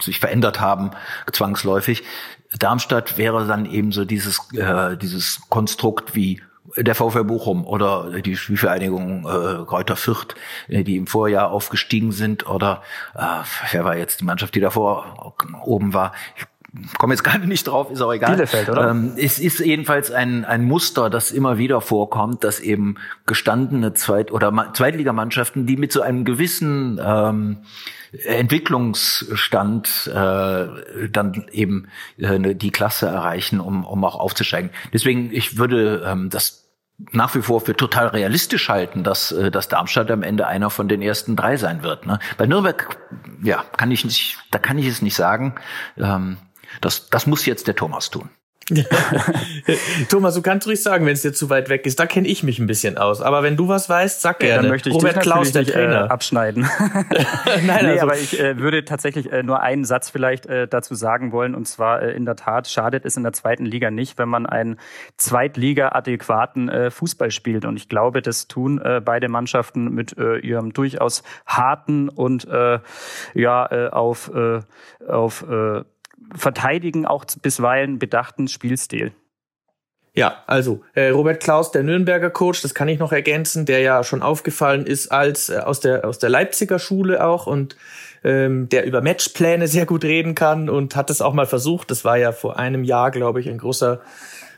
sich 0.00 0.18
verändert 0.18 0.60
haben, 0.60 0.90
zwangsläufig. 1.30 2.02
Darmstadt 2.58 3.18
wäre 3.18 3.46
dann 3.46 3.66
eben 3.66 3.92
so 3.92 4.04
dieses, 4.04 4.40
äh, 4.54 4.96
dieses 4.96 5.42
Konstrukt 5.48 6.14
wie 6.14 6.42
der 6.76 6.94
VfL 6.94 7.24
Bochum 7.24 7.66
oder 7.66 8.20
die 8.20 8.36
Spielvereinigung 8.36 9.26
äh, 9.26 9.64
Kräuter 9.64 9.96
Fürth, 9.96 10.34
äh, 10.68 10.84
die 10.84 10.96
im 10.96 11.06
Vorjahr 11.06 11.50
aufgestiegen 11.50 12.12
sind 12.12 12.48
oder 12.48 12.82
äh, 13.14 13.20
wer 13.72 13.84
war 13.84 13.96
jetzt 13.96 14.20
die 14.20 14.24
Mannschaft, 14.24 14.54
die 14.54 14.60
davor 14.60 15.34
oben 15.64 15.94
war? 15.94 16.12
Ich 16.36 16.46
komme 16.98 17.12
jetzt 17.14 17.22
gerade 17.24 17.46
nicht 17.46 17.66
drauf, 17.66 17.90
ist 17.90 18.00
auch 18.00 18.12
egal. 18.12 18.34
Bielefeld, 18.34 18.68
oder? 18.70 18.90
Ähm, 18.90 19.14
es 19.16 19.38
ist 19.38 19.60
jedenfalls 19.60 20.10
ein, 20.10 20.44
ein 20.44 20.64
Muster, 20.64 21.10
das 21.10 21.30
immer 21.30 21.58
wieder 21.58 21.80
vorkommt, 21.80 22.44
dass 22.44 22.60
eben 22.60 22.96
gestandene 23.26 23.92
Zweit- 23.94 24.32
oder 24.32 24.72
Zweitligamannschaften, 24.72 25.66
die 25.66 25.76
mit 25.76 25.92
so 25.92 26.00
einem 26.00 26.24
gewissen 26.24 27.00
ähm, 27.04 27.58
Entwicklungsstand 28.12 30.10
äh, 30.14 31.08
dann 31.10 31.46
eben 31.50 31.88
äh, 32.18 32.54
die 32.54 32.70
Klasse 32.70 33.06
erreichen, 33.06 33.58
um, 33.58 33.84
um 33.84 34.04
auch 34.04 34.18
aufzusteigen. 34.18 34.70
Deswegen, 34.92 35.32
ich 35.32 35.56
würde 35.56 36.04
ähm, 36.06 36.28
das 36.28 36.61
nach 37.10 37.34
wie 37.34 37.42
vor 37.42 37.60
für 37.60 37.76
total 37.76 38.08
realistisch 38.08 38.68
halten, 38.68 39.02
dass, 39.02 39.32
äh, 39.32 39.50
dass 39.50 39.68
Darmstadt 39.68 40.10
am 40.10 40.22
Ende 40.22 40.46
einer 40.46 40.70
von 40.70 40.88
den 40.88 41.02
ersten 41.02 41.36
drei 41.36 41.56
sein 41.56 41.82
wird. 41.82 42.06
Ne? 42.06 42.18
Bei 42.38 42.46
Nürnberg, 42.46 42.96
ja, 43.42 43.64
kann 43.76 43.90
ich 43.90 44.04
nicht, 44.04 44.38
da 44.50 44.58
kann 44.58 44.78
ich 44.78 44.86
es 44.86 45.02
nicht 45.02 45.16
sagen. 45.16 45.54
Ähm, 45.96 46.38
das, 46.80 47.10
das 47.10 47.26
muss 47.26 47.44
jetzt 47.46 47.66
der 47.66 47.76
Thomas 47.76 48.10
tun. 48.10 48.30
Thomas, 50.08 50.34
du 50.34 50.42
kannst 50.42 50.66
ruhig 50.66 50.82
sagen, 50.82 51.06
wenn 51.06 51.12
es 51.12 51.22
dir 51.22 51.32
zu 51.32 51.50
weit 51.50 51.68
weg 51.68 51.86
ist. 51.86 51.98
Da 51.98 52.06
kenne 52.06 52.28
ich 52.28 52.42
mich 52.42 52.58
ein 52.58 52.66
bisschen 52.66 52.98
aus. 52.98 53.20
Aber 53.20 53.42
wenn 53.42 53.56
du 53.56 53.68
was 53.68 53.88
weißt, 53.88 54.20
sag 54.20 54.38
gerne. 54.38 54.54
Ja, 54.54 54.62
dann 54.62 54.70
möchte 54.70 54.88
ich 54.88 54.94
Robert 54.94 55.20
Klaus, 55.20 55.52
der 55.52 55.64
Trainer. 55.64 56.06
Äh, 56.06 56.08
abschneiden. 56.08 56.62
Nein, 57.66 57.84
nee, 57.84 57.90
also. 57.92 58.02
aber 58.02 58.16
ich 58.16 58.38
äh, 58.38 58.58
würde 58.58 58.84
tatsächlich 58.84 59.32
äh, 59.32 59.42
nur 59.42 59.60
einen 59.60 59.84
Satz 59.84 60.10
vielleicht 60.10 60.46
äh, 60.46 60.68
dazu 60.68 60.94
sagen 60.94 61.32
wollen. 61.32 61.54
Und 61.54 61.66
zwar 61.66 62.02
äh, 62.02 62.12
in 62.12 62.24
der 62.24 62.36
Tat 62.36 62.68
schadet 62.68 63.04
es 63.04 63.16
in 63.16 63.22
der 63.22 63.32
zweiten 63.32 63.64
Liga 63.64 63.90
nicht, 63.90 64.18
wenn 64.18 64.28
man 64.28 64.46
einen 64.46 64.78
Zweitliga-adäquaten 65.16 66.68
äh, 66.68 66.90
Fußball 66.90 67.30
spielt. 67.30 67.64
Und 67.64 67.76
ich 67.76 67.88
glaube, 67.88 68.22
das 68.22 68.48
tun 68.48 68.80
äh, 68.80 69.00
beide 69.04 69.28
Mannschaften 69.28 69.92
mit 69.94 70.16
äh, 70.18 70.38
ihrem 70.38 70.72
durchaus 70.72 71.22
harten 71.46 72.08
und 72.08 72.46
äh, 72.48 72.78
ja 73.34 73.66
äh, 73.70 73.88
auf 73.90 74.30
äh, 74.34 74.60
auf 75.08 75.44
äh, 75.48 75.82
verteidigen 76.34 77.06
auch 77.06 77.24
bisweilen 77.40 77.98
bedachten 77.98 78.48
Spielstil. 78.48 79.12
Ja, 80.14 80.42
also 80.46 80.82
äh, 80.94 81.08
Robert 81.08 81.42
Klaus, 81.42 81.72
der 81.72 81.82
Nürnberger 81.82 82.28
Coach, 82.28 82.60
das 82.60 82.74
kann 82.74 82.88
ich 82.88 82.98
noch 82.98 83.12
ergänzen, 83.12 83.64
der 83.64 83.80
ja 83.80 84.04
schon 84.04 84.22
aufgefallen 84.22 84.84
ist 84.84 85.10
als 85.10 85.48
äh, 85.48 85.58
aus 85.58 85.80
der 85.80 86.06
aus 86.06 86.18
der 86.18 86.28
Leipziger 86.28 86.78
Schule 86.78 87.24
auch 87.24 87.46
und 87.46 87.76
ähm, 88.22 88.68
der 88.68 88.84
über 88.84 89.00
Matchpläne 89.00 89.68
sehr 89.68 89.86
gut 89.86 90.04
reden 90.04 90.34
kann 90.34 90.68
und 90.68 90.96
hat 90.96 91.08
es 91.08 91.22
auch 91.22 91.32
mal 91.32 91.46
versucht. 91.46 91.90
Das 91.90 92.04
war 92.04 92.18
ja 92.18 92.32
vor 92.32 92.58
einem 92.58 92.84
Jahr, 92.84 93.10
glaube 93.10 93.40
ich, 93.40 93.48
ein 93.48 93.56
großer 93.56 94.02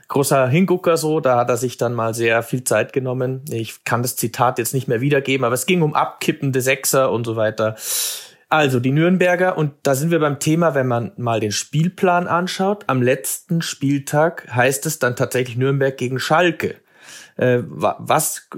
großer 0.08 0.48
Hingucker 0.48 0.96
so. 0.96 1.20
Da 1.20 1.36
hat 1.38 1.48
er 1.48 1.56
sich 1.56 1.76
dann 1.76 1.94
mal 1.94 2.14
sehr 2.14 2.42
viel 2.42 2.64
Zeit 2.64 2.92
genommen. 2.92 3.42
Ich 3.48 3.84
kann 3.84 4.02
das 4.02 4.16
Zitat 4.16 4.58
jetzt 4.58 4.74
nicht 4.74 4.88
mehr 4.88 5.00
wiedergeben, 5.00 5.44
aber 5.44 5.54
es 5.54 5.66
ging 5.66 5.82
um 5.82 5.94
abkippende 5.94 6.60
Sechser 6.60 7.12
und 7.12 7.24
so 7.24 7.36
weiter. 7.36 7.76
Also 8.54 8.80
die 8.80 8.92
Nürnberger, 8.92 9.58
und 9.58 9.72
da 9.82 9.94
sind 9.94 10.10
wir 10.10 10.20
beim 10.20 10.38
Thema, 10.38 10.74
wenn 10.74 10.86
man 10.86 11.12
mal 11.16 11.40
den 11.40 11.52
Spielplan 11.52 12.28
anschaut. 12.28 12.84
Am 12.86 13.02
letzten 13.02 13.62
Spieltag 13.62 14.46
heißt 14.54 14.86
es 14.86 14.98
dann 14.98 15.16
tatsächlich 15.16 15.56
Nürnberg 15.56 15.96
gegen 15.96 16.18
Schalke. 16.18 16.76
Äh, 17.36 17.62
was 17.66 18.48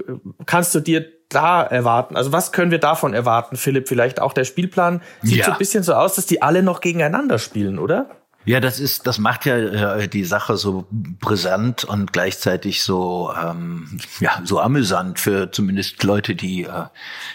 kannst 0.45 0.75
du 0.75 0.79
dir 0.79 1.05
da 1.29 1.63
erwarten? 1.63 2.15
Also 2.15 2.31
was 2.31 2.51
können 2.51 2.71
wir 2.71 2.79
davon 2.79 3.13
erwarten, 3.13 3.55
Philipp? 3.55 3.87
Vielleicht 3.87 4.21
auch 4.21 4.33
der 4.33 4.45
Spielplan 4.45 5.01
sieht 5.23 5.39
ja. 5.39 5.45
so 5.45 5.51
ein 5.51 5.57
bisschen 5.57 5.83
so 5.83 5.93
aus, 5.93 6.15
dass 6.15 6.25
die 6.25 6.41
alle 6.41 6.61
noch 6.61 6.79
gegeneinander 6.81 7.39
spielen, 7.39 7.79
oder? 7.79 8.09
Ja, 8.45 8.61
das 8.61 8.79
ist, 8.79 9.07
das 9.07 9.17
macht 9.17 9.45
ja 9.45 9.57
äh, 9.57 10.07
die 10.07 10.23
Sache 10.23 10.55
so 10.55 10.85
brisant 10.89 11.83
und 11.83 12.13
gleichzeitig 12.13 12.81
so, 12.81 13.33
ähm, 13.37 13.99
ja, 14.21 14.41
so 14.45 14.61
amüsant 14.61 15.19
für 15.19 15.51
zumindest 15.51 16.01
Leute, 16.03 16.33
die, 16.33 16.63
äh, 16.63 16.85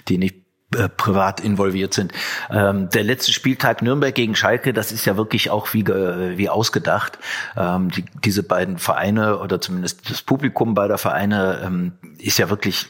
die 0.09 0.16
nicht 0.16 0.42
äh, 0.77 0.89
privat 0.89 1.41
involviert 1.41 1.95
sind. 1.95 2.13
Ähm, 2.51 2.89
der 2.91 3.05
letzte 3.05 3.33
Spieltag 3.33 3.83
Nürnberg 3.83 4.15
gegen 4.15 4.35
Schalke, 4.35 4.73
das 4.73 4.93
ist 4.93 5.05
ja 5.05 5.17
wirklich 5.17 5.51
auch 5.51 5.73
wie, 5.75 5.87
wie 5.87 6.49
ausgedacht. 6.49 7.19
Ähm, 7.57 7.91
die, 7.91 8.05
diese 8.25 8.43
beiden 8.43 8.79
Vereine 8.79 9.39
oder 9.39 9.61
zumindest 9.61 10.11
das 10.11 10.23
Publikum 10.23 10.75
beider 10.75 10.99
Vereine 10.99 11.63
ähm, 11.65 11.93
ist 12.19 12.39
ja 12.39 12.51
wirklich 12.51 12.89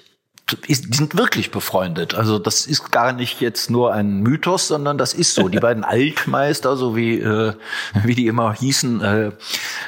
ist, 0.66 0.92
die 0.92 0.96
sind 0.96 1.16
wirklich 1.16 1.50
befreundet. 1.50 2.14
Also 2.14 2.38
das 2.38 2.66
ist 2.66 2.92
gar 2.92 3.12
nicht 3.12 3.40
jetzt 3.40 3.70
nur 3.70 3.92
ein 3.92 4.20
Mythos, 4.20 4.68
sondern 4.68 4.98
das 4.98 5.14
ist 5.14 5.34
so. 5.34 5.48
Die 5.48 5.58
beiden 5.60 5.84
Altmeister, 5.84 6.76
so 6.76 6.96
wie 6.96 7.18
äh, 7.18 7.54
wie 8.04 8.14
die 8.14 8.26
immer 8.26 8.52
hießen, 8.54 9.00
äh, 9.00 9.30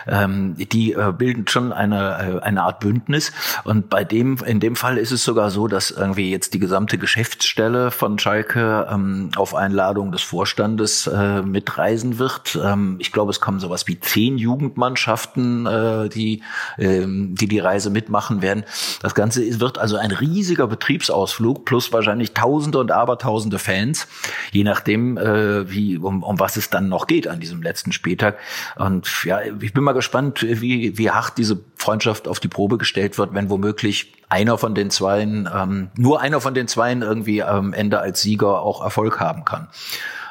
ähm, 0.07 0.55
die 0.57 0.93
äh, 0.93 1.13
bilden 1.17 1.47
schon 1.49 1.73
eine 1.73 2.41
äh, 2.41 2.45
eine 2.45 2.63
Art 2.63 2.81
Bündnis. 2.81 3.33
Und 3.65 3.91
bei 3.91 4.05
dem 4.05 4.39
in 4.45 4.61
dem 4.61 4.77
Fall 4.77 4.99
ist 4.99 5.13
es 5.13 5.25
sogar 5.25 5.51
so, 5.51 5.69
dass 5.69 5.91
irgendwie 5.91 6.31
jetzt 6.31 6.55
die 6.55 6.59
gesamte 6.59 6.99
Geschäftsstelle 6.99 7.91
von 7.91 8.19
Schalke 8.19 8.89
ähm, 8.91 9.31
auf 9.37 9.55
Einladung 9.55 10.13
des 10.13 10.23
Vorstandes 10.23 11.07
äh, 11.07 11.43
mitreisen 11.43 12.19
wird. 12.19 12.59
Ähm, 12.63 12.97
ich 12.99 13.13
glaube, 13.13 13.31
es 13.31 13.41
kommen 13.41 13.61
sowas 13.61 13.87
wie 13.87 14.01
zehn 14.01 14.39
Jugendmannschaften, 14.39 15.67
äh, 15.67 16.09
die 16.09 16.43
äh, 16.79 17.05
die 17.07 17.49
die 17.49 17.59
Reise 17.59 17.91
mitmachen 17.91 18.43
werden. 18.43 18.65
Das 19.03 19.15
Ganze 19.15 19.61
wird 19.61 19.79
also 19.79 19.97
ein 19.97 20.11
riesiges 20.11 20.54
riesiger 20.55 20.69
Betriebsausflug 20.69 21.65
plus 21.65 21.93
wahrscheinlich 21.93 22.33
Tausende 22.33 22.79
und 22.79 22.93
Abertausende 22.93 23.59
Fans, 23.59 24.07
je 24.53 24.63
nachdem, 24.63 25.19
äh, 25.19 25.69
wie 25.69 25.99
um, 25.99 26.23
um 26.23 26.39
was 26.39 26.57
es 26.57 26.71
dann 26.71 26.89
noch 26.89 27.09
geht 27.09 27.27
an 27.27 27.41
diesem 27.41 27.61
letzten 27.61 27.91
Spieltag. 27.91 28.39
Und 28.77 29.25
ja, 29.25 29.41
ich 29.61 29.73
bin 29.73 29.83
mal 29.83 29.93
gespannt, 29.93 30.43
wie 30.43 30.97
wie 30.97 31.11
hart 31.11 31.39
diese 31.39 31.61
Freundschaft 31.77 32.29
auf 32.29 32.39
die 32.39 32.49
Probe 32.49 32.79
gestellt 32.79 33.19
wird, 33.19 33.35
wenn 33.35 33.51
womöglich 33.51 34.13
einer 34.29 34.57
von 34.57 34.75
den 34.75 34.91
Zweien, 34.91 35.49
ähm, 35.53 35.91
nur 35.97 36.21
einer 36.21 36.41
von 36.41 36.55
den 36.55 36.69
Zweien 36.69 37.03
irgendwie 37.03 37.43
am 37.43 37.73
Ende 37.73 37.99
als 37.99 38.23
Sieger 38.23 38.61
auch 38.61 38.83
Erfolg 38.83 39.19
haben 39.19 39.45
kann. 39.45 39.69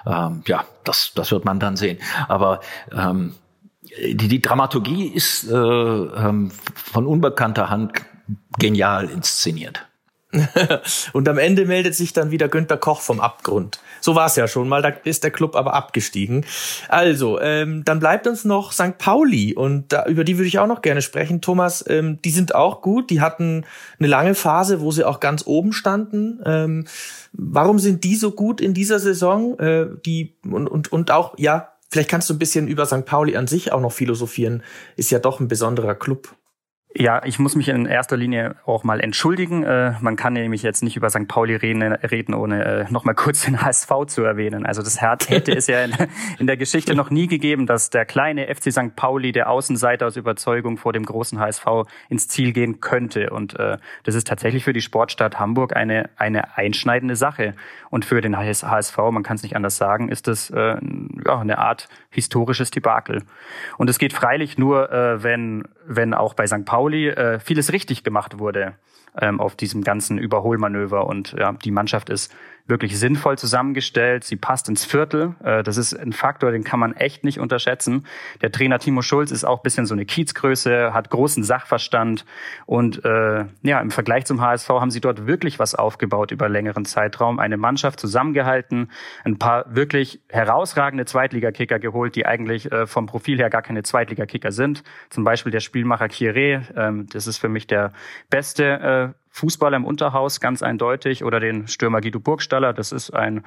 Ähm, 0.05 0.43
ja, 0.47 0.63
das 0.86 1.12
das 1.15 1.31
wird 1.31 1.43
man 1.43 1.59
dann 1.59 1.75
sehen. 1.75 1.97
Aber 2.29 2.62
ähm, 2.93 3.33
die, 3.83 4.29
die 4.29 4.41
Dramaturgie 4.41 5.07
ist 5.07 5.49
äh, 5.49 5.53
ähm, 5.53 6.51
von 6.75 7.05
unbekannter 7.05 7.69
Hand 7.69 7.93
genial 8.57 9.09
inszeniert. 9.09 9.86
und 11.13 11.30
am 11.30 11.38
Ende 11.38 11.65
meldet 11.65 11.96
sich 11.96 12.13
dann 12.13 12.32
wieder 12.32 12.48
Günter 12.48 12.78
Koch 12.78 13.02
vom 13.02 13.19
Abgrund. 13.19 13.80
So 14.02 14.15
war 14.15 14.26
es 14.26 14.36
ja 14.36 14.48
schon 14.48 14.67
mal, 14.67 14.82
da 14.82 14.89
ist 15.04 15.24
der 15.24 15.32
Club 15.32 15.56
aber 15.56 15.74
abgestiegen. 15.74 16.46
Also, 16.89 17.39
ähm, 17.39 17.84
dann 17.86 18.00
bleibt 18.00 18.28
uns 18.28 18.43
noch 18.43 18.72
St. 18.72 18.98
Pauli 18.98 19.54
und 19.56 19.93
da, 19.93 20.06
über 20.06 20.24
die 20.24 20.38
würde 20.38 20.48
ich 20.48 20.60
auch 20.60 20.67
noch 20.67 20.82
gerne 20.82 21.02
sprechen. 21.02 21.41
Thomas, 21.41 21.86
ähm, 21.88 22.19
die 22.24 22.32
sind 22.32 22.56
auch 22.56 22.82
gut, 22.82 23.10
die 23.10 23.22
hatten 23.22 23.65
eine 24.00 24.08
lange 24.08 24.36
Phase, 24.36 24.82
wo 24.82 24.91
sie 24.91 25.06
auch 25.06 25.19
ganz 25.19 25.43
oben 25.46 25.74
standen. 25.74 26.41
Ähm, 26.46 26.86
warum 27.32 27.80
sind 27.80 28.04
die 28.04 28.15
so 28.15 28.32
gut 28.32 28.60
in 28.60 28.74
dieser 28.74 29.00
Saison? 29.00 29.58
Äh, 29.60 29.88
die 30.06 30.36
und, 30.46 30.67
und, 30.67 30.91
und 30.91 31.12
auch, 31.12 31.36
ja, 31.38 31.74
vielleicht 31.89 32.10
kannst 32.10 32.30
du 32.30 32.34
ein 32.34 32.39
bisschen 32.39 32.67
über 32.67 32.86
St. 32.86 33.06
Pauli 33.06 33.38
an 33.38 33.48
sich 33.48 33.72
auch 33.72 33.82
noch 33.82 33.91
philosophieren. 33.91 34.63
Ist 34.96 35.12
ja 35.12 35.19
doch 35.19 35.39
ein 35.39 35.48
besonderer 35.48 35.96
Club. 35.96 36.36
Ja, 36.95 37.23
ich 37.25 37.39
muss 37.39 37.56
mich 37.56 37.69
in 37.69 37.88
erster 37.88 38.15
Linie 38.15 38.56
auch 38.67 38.84
mal 38.84 38.99
entschuldigen. 38.99 39.63
Äh, 39.63 39.93
man 40.01 40.15
kann 40.15 40.34
nämlich 40.34 40.62
jetzt 40.62 40.84
nicht 40.84 40.95
über 40.95 41.10
St. 41.10 41.27
Pauli 41.27 41.56
reden, 41.56 41.82
reden 41.82 42.36
ohne 42.36 42.63
äh, 42.63 42.91
nochmal 42.91 43.15
kurz 43.15 43.45
den 43.45 43.63
HSV 43.63 43.89
zu 44.06 44.21
erwähnen. 44.21 44.63
Also 44.63 44.84
das 44.84 45.01
hätte 45.01 45.53
es 45.53 45.65
ja 45.65 45.86
in, 45.86 45.95
in, 46.39 46.45
der 46.45 46.56
Geschichte 46.56 46.93
noch 46.93 47.10
nie 47.10 47.25
gegeben, 47.25 47.65
dass 47.65 47.89
der 47.89 48.06
kleine 48.06 48.45
FC 48.53 48.71
St. 48.71 48.95
Pauli, 48.95 49.32
der 49.32 49.49
Außenseiter 49.49 50.06
aus 50.06 50.17
Überzeugung 50.17 50.77
vor 50.77 50.93
dem 50.93 51.03
großen 51.03 51.39
HSV 51.39 51.65
ins 52.10 52.27
Ziel 52.27 52.53
gehen 52.53 52.79
könnte. 52.79 53.32
Und 53.32 53.60
äh, 53.60 53.77
das 54.03 54.13
ist 54.13 54.27
tatsächlich 54.27 54.63
für 54.63 54.73
die 54.73 54.82
Sportstadt 54.82 55.39
Hamburg 55.39 55.75
eine, 55.75 56.12
eine 56.17 56.56
einschneidende 56.58 57.15
Sache. 57.15 57.56
Und 57.89 58.06
für 58.06 58.21
den 58.21 58.38
HSV, 58.38 58.95
man 59.10 59.23
kann 59.23 59.38
es 59.38 59.41
nicht 59.41 59.56
anders 59.56 59.77
sagen, 59.77 60.10
ist 60.10 60.27
das 60.27 60.51
äh, 60.51 60.77
ja, 61.25 61.39
eine 61.39 61.58
Art 61.58 61.89
historisches 62.12 62.69
Debakel. 62.69 63.23
Und 63.79 63.89
es 63.89 63.97
geht 63.97 64.13
freilich 64.13 64.60
nur, 64.60 64.91
äh, 64.91 65.23
wenn, 65.23 65.63
wenn 65.88 66.13
auch 66.13 66.36
bei 66.36 66.45
St. 66.45 66.65
Pauli 66.65 66.83
Pauli 66.84 67.08
äh, 67.08 67.39
vieles 67.39 67.72
richtig 67.72 68.04
gemacht 68.04 68.39
wurde 68.39 68.74
ähm, 69.17 69.39
auf 69.39 69.56
diesem 69.56 69.86
ganzen 69.86 70.17
Überholmanöver. 70.17 71.08
Und 71.08 71.32
ja, 71.32 71.54
die 71.54 71.72
Mannschaft 71.72 72.10
ist 72.10 72.30
wirklich 72.65 72.97
sinnvoll 72.97 73.38
zusammengestellt. 73.38 74.23
Sie 74.23 74.38
passt 74.38 74.69
ins 74.69 74.86
Viertel. 74.86 75.36
Äh, 75.43 75.63
das 75.63 75.78
ist 75.78 75.93
ein 75.93 76.13
Faktor, 76.13 76.52
den 76.52 76.63
kann 76.63 76.80
man 76.80 76.93
echt 76.93 77.23
nicht 77.23 77.39
unterschätzen. 77.39 78.06
Der 78.41 78.52
Trainer 78.52 78.80
Timo 78.80 79.02
Schulz 79.02 79.32
ist 79.32 79.43
auch 79.43 79.62
bisschen 79.62 79.86
so 79.86 79.93
eine 79.93 80.06
Kiezgröße, 80.06 80.93
hat 80.93 81.10
großen 81.10 81.43
Sachverstand. 81.43 82.26
Und 82.65 83.04
äh, 83.04 83.45
ja, 83.63 83.82
im 83.82 83.91
Vergleich 83.91 84.26
zum 84.26 84.41
HSV 84.41 84.69
haben 84.69 84.91
sie 84.91 85.02
dort 85.02 85.28
wirklich 85.28 85.60
was 85.60 85.76
aufgebaut 85.76 86.32
über 86.32 86.47
längeren 86.47 86.86
Zeitraum. 86.86 87.39
Eine 87.39 87.58
Mannschaft 87.58 87.99
zusammengehalten, 87.99 88.91
ein 89.26 89.38
paar 89.38 89.65
wirklich 89.76 90.21
herausragende 90.30 91.06
Zweitligakicker 91.06 91.80
geholt, 91.80 92.15
die 92.15 92.26
eigentlich 92.26 92.71
äh, 92.71 92.88
vom 92.88 93.08
Profil 93.08 93.39
her 93.39 93.49
gar 93.49 93.62
keine 93.62 93.84
Zweitligakicker 93.84 94.52
sind. 94.52 94.84
Zum 95.10 95.23
Beispiel 95.23 95.52
der 95.52 95.60
Spielmacher 95.60 96.06
Kieré. 96.06 96.62
Ähm, 96.78 97.08
das 97.12 97.28
ist 97.28 97.38
für 97.38 97.49
mich 97.49 97.67
der 97.67 97.91
beste 98.30 99.13
äh, 99.13 99.22
Fußballer 99.34 99.78
im 99.78 99.86
Unterhaus, 99.86 100.39
ganz 100.39 100.62
eindeutig, 100.62 101.24
oder 101.24 101.39
den 101.39 101.67
Stürmer 101.67 102.02
Guido 102.02 102.19
Burgstaller. 102.19 102.72
Das 102.72 102.91
ist 102.91 103.10
ein 103.10 103.43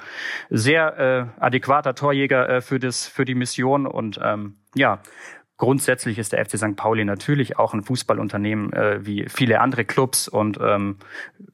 sehr 0.49 1.31
äh, 1.39 1.41
adäquater 1.41 1.95
Torjäger 1.95 2.49
äh, 2.49 2.61
für, 2.61 2.77
das, 2.77 3.07
für 3.07 3.23
die 3.23 3.35
Mission 3.35 3.87
und 3.87 4.19
ähm, 4.21 4.57
ja, 4.75 4.99
Grundsätzlich 5.57 6.19
ist 6.19 6.33
der 6.33 6.45
FC 6.45 6.57
St. 6.59 6.75
Pauli 6.75 7.03
natürlich 7.03 7.57
auch 7.57 7.73
ein 7.73 7.81
Fußballunternehmen 7.81 8.73
äh, 8.73 9.05
wie 9.05 9.25
viele 9.27 9.59
andere 9.59 9.85
Clubs 9.85 10.27
und 10.27 10.59
ähm, 10.61 10.97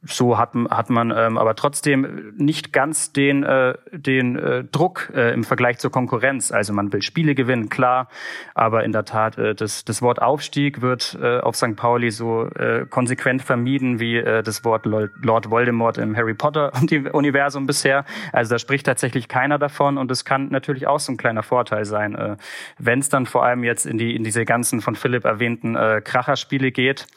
so 0.04 0.38
hat, 0.38 0.56
hat 0.70 0.90
man 0.90 1.12
ähm, 1.16 1.38
aber 1.38 1.56
trotzdem 1.56 2.34
nicht 2.36 2.74
ganz 2.74 3.14
den, 3.14 3.44
äh, 3.44 3.76
den 3.94 4.38
äh, 4.38 4.66
Druck 4.66 5.10
äh, 5.16 5.34
im 5.34 5.46
Vergleich 5.46 5.78
zur 5.78 5.90
Konkurrenz. 5.90 6.52
Also 6.52 6.74
man 6.74 6.92
will 6.92 7.02
Spiele 7.02 7.34
gewinnen, 7.34 7.70
klar, 7.70 8.10
aber 8.56 8.84
in 8.84 8.92
der 8.92 9.06
Tat 9.06 9.38
äh, 9.38 9.56
das, 9.56 9.86
das 9.86 10.02
Wort 10.02 10.22
Aufstieg 10.22 10.82
wird 10.82 11.18
äh, 11.22 11.40
auf 11.40 11.56
St. 11.56 11.78
Pauli 11.78 12.12
so 12.12 12.48
äh, 12.48 12.86
konsequent 12.90 13.42
vermieden 13.42 14.02
wie 14.02 14.18
äh, 14.18 14.44
das 14.44 14.66
Wort 14.66 14.86
Lord 14.86 15.50
Voldemort 15.50 15.98
im 15.98 16.14
Harry 16.18 16.34
Potter 16.34 16.74
Universum 17.14 17.68
bisher. 17.68 18.04
Also 18.34 18.56
da 18.56 18.60
spricht 18.60 18.86
tatsächlich 18.86 19.30
keiner 19.30 19.58
davon 19.60 19.98
und 19.98 20.12
es 20.12 20.26
kann 20.26 20.50
natürlich 20.50 20.88
auch 20.88 21.00
so 21.00 21.14
ein 21.14 21.18
kleiner 21.18 21.44
Vorteil 21.44 21.86
sein, 21.86 22.16
äh, 22.16 22.36
wenn 22.78 23.00
es 23.00 23.08
dann 23.08 23.26
vor 23.26 23.46
allem 23.46 23.64
jetzt 23.64 23.93
in 23.94 23.98
die 24.00 24.16
in 24.16 24.24
diese 24.24 24.44
ganzen 24.44 24.82
von 24.82 24.96
Philipp 24.96 25.24
erwähnten 25.24 25.76
äh, 25.76 26.02
Kracherspiele 26.04 26.72
geht. 26.72 27.08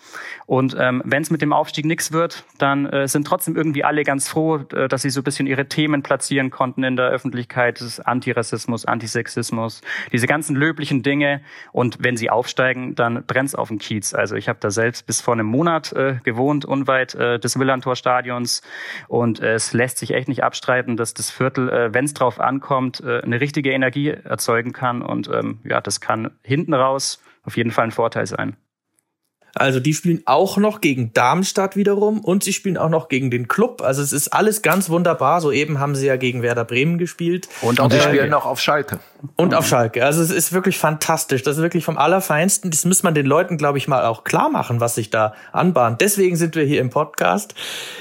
Und 0.46 0.76
ähm, 0.78 1.02
wenn 1.04 1.22
es 1.22 1.30
mit 1.30 1.42
dem 1.42 1.52
Aufstieg 1.52 1.84
nichts 1.84 2.12
wird, 2.12 2.44
dann 2.58 2.86
äh, 2.86 3.08
sind 3.08 3.26
trotzdem 3.26 3.56
irgendwie 3.56 3.84
alle 3.84 4.04
ganz 4.04 4.28
froh, 4.28 4.58
äh, 4.72 4.88
dass 4.88 5.02
sie 5.02 5.10
so 5.10 5.20
ein 5.20 5.24
bisschen 5.24 5.46
ihre 5.46 5.66
Themen 5.66 6.02
platzieren 6.02 6.50
konnten 6.50 6.84
in 6.84 6.96
der 6.96 7.06
Öffentlichkeit, 7.08 7.80
das 7.80 8.00
Antirassismus, 8.00 8.84
Antisexismus, 8.84 9.80
diese 10.12 10.26
ganzen 10.26 10.54
löblichen 10.54 11.02
Dinge. 11.02 11.40
Und 11.72 11.98
wenn 12.00 12.16
sie 12.16 12.30
aufsteigen, 12.30 12.94
dann 12.94 13.24
brennt's 13.26 13.54
auf 13.54 13.68
dem 13.68 13.78
Kiez. 13.78 14.14
Also 14.14 14.36
ich 14.36 14.48
habe 14.48 14.58
da 14.60 14.70
selbst 14.70 15.06
bis 15.06 15.20
vor 15.20 15.34
einem 15.34 15.46
Monat 15.46 15.92
äh, 15.92 16.18
gewohnt, 16.22 16.64
unweit 16.64 17.14
äh, 17.14 17.38
des 17.38 17.58
Willantor-Stadions. 17.58 18.62
Und 19.08 19.40
äh, 19.40 19.54
es 19.54 19.72
lässt 19.72 19.98
sich 19.98 20.12
echt 20.12 20.28
nicht 20.28 20.44
abstreiten, 20.44 20.96
dass 20.96 21.14
das 21.14 21.30
Viertel, 21.30 21.68
äh, 21.70 21.94
wenn 21.94 22.04
es 22.04 22.14
drauf 22.14 22.40
ankommt, 22.40 23.00
äh, 23.00 23.22
eine 23.22 23.40
richtige 23.40 23.70
Energie 23.70 24.10
erzeugen 24.10 24.72
kann. 24.72 25.02
Und 25.02 25.28
ähm, 25.32 25.60
ja, 25.64 25.80
das 25.80 26.00
kann 26.00 26.32
hinten 26.42 26.66
hinten 26.66 26.74
raus 26.74 27.22
auf 27.44 27.56
jeden 27.56 27.70
Fall 27.70 27.84
ein 27.84 27.92
Vorteil 27.92 28.26
sein. 28.26 28.56
Also 29.58 29.80
die 29.80 29.94
spielen 29.94 30.22
auch 30.26 30.58
noch 30.58 30.80
gegen 30.80 31.12
Darmstadt 31.14 31.76
wiederum 31.76 32.20
und 32.20 32.44
sie 32.44 32.52
spielen 32.52 32.76
auch 32.76 32.90
noch 32.90 33.08
gegen 33.08 33.30
den 33.30 33.48
Club. 33.48 33.80
Also 33.82 34.02
es 34.02 34.12
ist 34.12 34.28
alles 34.28 34.60
ganz 34.60 34.90
wunderbar. 34.90 35.40
Soeben 35.40 35.80
haben 35.80 35.94
sie 35.94 36.06
ja 36.06 36.16
gegen 36.16 36.42
Werder 36.42 36.64
Bremen 36.64 36.98
gespielt. 36.98 37.48
Und, 37.62 37.80
und 37.80 37.90
sie 37.90 37.98
äh, 37.98 38.02
spielen 38.02 38.30
noch 38.30 38.44
auf 38.44 38.60
Schalke. 38.60 39.00
Und 39.34 39.54
auf 39.54 39.66
Schalke. 39.66 40.04
Also 40.04 40.22
es 40.22 40.30
ist 40.30 40.52
wirklich 40.52 40.78
fantastisch. 40.78 41.42
Das 41.42 41.56
ist 41.56 41.62
wirklich 41.62 41.84
vom 41.84 41.96
Allerfeinsten. 41.96 42.70
Das 42.70 42.84
muss 42.84 43.02
man 43.02 43.14
den 43.14 43.24
Leuten, 43.24 43.56
glaube 43.56 43.78
ich, 43.78 43.88
mal 43.88 44.04
auch 44.04 44.24
klar 44.24 44.50
machen, 44.50 44.80
was 44.80 44.94
sich 44.94 45.08
da 45.08 45.34
anbahnt. 45.52 46.02
Deswegen 46.02 46.36
sind 46.36 46.54
wir 46.54 46.64
hier 46.64 46.80
im 46.82 46.90
Podcast. 46.90 47.54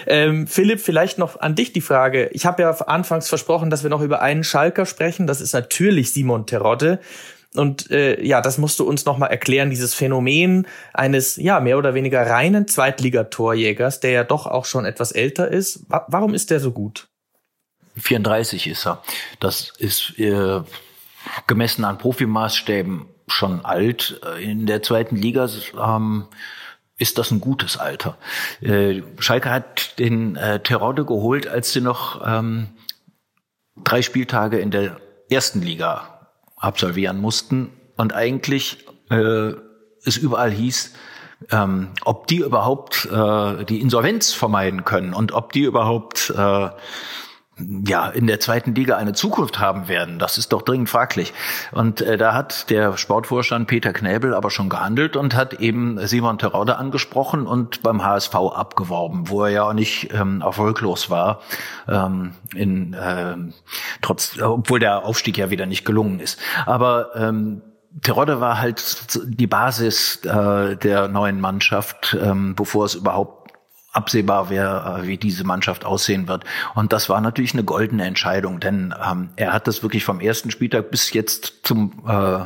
Ähm, 0.07 0.47
Philipp, 0.47 0.81
vielleicht 0.81 1.17
noch 1.17 1.39
an 1.39 1.55
dich 1.55 1.71
die 1.71 1.81
Frage. 1.81 2.27
Ich 2.33 2.45
habe 2.45 2.63
ja 2.63 2.71
anfangs 2.71 3.29
versprochen, 3.29 3.69
dass 3.69 3.83
wir 3.83 3.89
noch 3.89 4.01
über 4.01 4.21
einen 4.21 4.43
Schalker 4.43 4.85
sprechen. 4.85 5.25
Das 5.25 5.39
ist 5.39 5.53
natürlich 5.53 6.11
Simon 6.11 6.45
Terodde. 6.45 6.99
Und 7.55 7.89
äh, 7.91 8.21
ja, 8.23 8.41
das 8.41 8.57
musst 8.57 8.79
du 8.79 8.87
uns 8.87 9.05
nochmal 9.05 9.31
erklären, 9.31 9.69
dieses 9.69 9.93
Phänomen 9.93 10.67
eines 10.93 11.35
ja 11.37 11.59
mehr 11.59 11.77
oder 11.77 11.93
weniger 11.93 12.21
reinen 12.25 12.67
Zweitligatorjägers, 12.67 13.99
der 13.99 14.11
ja 14.11 14.23
doch 14.23 14.47
auch 14.47 14.65
schon 14.65 14.85
etwas 14.85 15.11
älter 15.11 15.49
ist. 15.49 15.89
Wa 15.89 16.05
warum 16.09 16.33
ist 16.33 16.51
der 16.51 16.59
so 16.59 16.71
gut? 16.71 17.07
34 17.97 18.67
ist 18.67 18.85
er. 18.85 19.01
Das 19.39 19.73
ist 19.77 20.17
äh, 20.19 20.61
gemessen 21.47 21.85
an 21.85 21.97
Profimaßstäben 21.97 23.07
schon 23.27 23.65
alt. 23.65 24.21
In 24.39 24.65
der 24.65 24.83
zweiten 24.83 25.15
Liga 25.15 25.49
ähm, 25.79 26.25
ist 26.97 27.17
das 27.17 27.31
ein 27.31 27.41
gutes 27.41 27.77
Alter. 27.77 28.17
Äh, 28.61 29.01
Schalke 29.19 29.49
hat 29.49 29.99
den 29.99 30.35
äh, 30.35 30.59
Terodde 30.61 31.05
geholt, 31.05 31.47
als 31.47 31.73
sie 31.73 31.81
noch 31.81 32.21
ähm, 32.25 32.67
drei 33.83 34.01
Spieltage 34.01 34.59
in 34.59 34.71
der 34.71 34.97
ersten 35.29 35.61
Liga 35.61 36.14
absolvieren 36.55 37.19
mussten. 37.19 37.71
Und 37.97 38.13
eigentlich 38.13 38.85
äh, 39.09 39.53
es 40.03 40.17
überall 40.17 40.51
hieß, 40.51 40.93
ähm, 41.51 41.89
ob 42.03 42.27
die 42.27 42.37
überhaupt 42.37 43.07
äh, 43.11 43.65
die 43.65 43.81
Insolvenz 43.81 44.33
vermeiden 44.33 44.85
können 44.85 45.13
und 45.13 45.31
ob 45.33 45.51
die 45.51 45.63
überhaupt 45.63 46.33
äh, 46.35 46.69
ja, 47.57 48.09
in 48.09 48.27
der 48.27 48.39
zweiten 48.41 48.75
Liga 48.75 48.97
eine 48.97 49.13
Zukunft 49.13 49.59
haben 49.59 49.87
werden. 49.87 50.19
Das 50.19 50.37
ist 50.37 50.51
doch 50.51 50.61
dringend 50.61 50.89
fraglich. 50.89 51.33
Und 51.71 52.01
äh, 52.01 52.17
da 52.17 52.33
hat 52.33 52.69
der 52.69 52.97
Sportvorstand 52.97 53.67
Peter 53.67 53.93
Knäbel 53.93 54.33
aber 54.33 54.51
schon 54.51 54.67
gehandelt 54.67 55.15
und 55.15 55.35
hat 55.35 55.53
eben 55.55 55.97
Simon 56.05 56.37
Terode 56.37 56.77
angesprochen 56.77 57.47
und 57.47 57.81
beim 57.81 58.03
HSV 58.03 58.35
abgeworben, 58.35 59.29
wo 59.29 59.43
er 59.43 59.49
ja 59.49 59.63
auch 59.63 59.73
nicht 59.73 60.13
ähm, 60.13 60.41
erfolglos 60.41 61.09
war, 61.09 61.39
ähm, 61.87 62.33
in, 62.53 62.93
äh, 62.93 63.35
trotz, 64.01 64.37
obwohl 64.41 64.79
der 64.79 65.05
Aufstieg 65.05 65.37
ja 65.37 65.49
wieder 65.49 65.65
nicht 65.65 65.85
gelungen 65.85 66.19
ist. 66.19 66.39
Aber 66.65 67.15
ähm, 67.15 67.61
Terodde 68.01 68.41
war 68.41 68.59
halt 68.59 69.07
die 69.25 69.47
Basis 69.47 70.17
äh, 70.25 70.75
der 70.75 71.07
neuen 71.07 71.39
Mannschaft, 71.39 72.17
ähm, 72.21 72.53
bevor 72.55 72.85
es 72.85 72.95
überhaupt 72.95 73.44
absehbar 73.95 74.49
wäre, 74.49 75.01
äh, 75.01 75.07
wie 75.07 75.17
diese 75.17 75.43
Mannschaft 75.43 75.85
aussehen 75.85 76.27
wird. 76.27 76.43
Und 76.73 76.93
das 76.93 77.09
war 77.09 77.21
natürlich 77.21 77.53
eine 77.53 77.63
goldene 77.63 78.05
Entscheidung, 78.05 78.59
denn 78.59 78.93
ähm, 79.03 79.29
er 79.35 79.53
hat 79.53 79.67
das 79.67 79.83
wirklich 79.83 80.03
vom 80.05 80.19
ersten 80.19 80.51
Spieltag 80.51 80.91
bis 80.91 81.13
jetzt 81.13 81.61
zum 81.63 82.03
äh, 82.07 82.45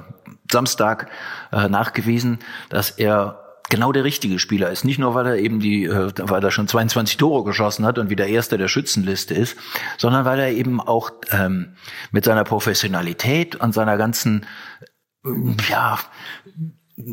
Samstag 0.51 1.09
äh, 1.51 1.69
nachgewiesen, 1.69 2.39
dass 2.69 2.91
er 2.91 3.43
genau 3.69 3.91
der 3.91 4.03
richtige 4.03 4.39
Spieler 4.39 4.71
ist. 4.71 4.83
Nicht 4.83 4.99
nur, 4.99 5.13
weil 5.13 5.27
er 5.27 5.37
eben 5.37 5.59
die, 5.59 5.85
äh, 5.85 6.11
weil 6.17 6.43
er 6.43 6.51
schon 6.51 6.67
22 6.67 7.17
Tore 7.17 7.43
geschossen 7.43 7.85
hat 7.85 7.97
und 7.99 8.09
wieder 8.09 8.27
Erster 8.27 8.57
der 8.57 8.67
Schützenliste 8.67 9.33
ist, 9.33 9.57
sondern 9.97 10.25
weil 10.25 10.39
er 10.39 10.51
eben 10.51 10.81
auch 10.81 11.11
ähm, 11.31 11.75
mit 12.11 12.25
seiner 12.25 12.43
Professionalität 12.43 13.55
und 13.55 13.73
seiner 13.73 13.97
ganzen 13.97 14.45
ja, 15.69 15.99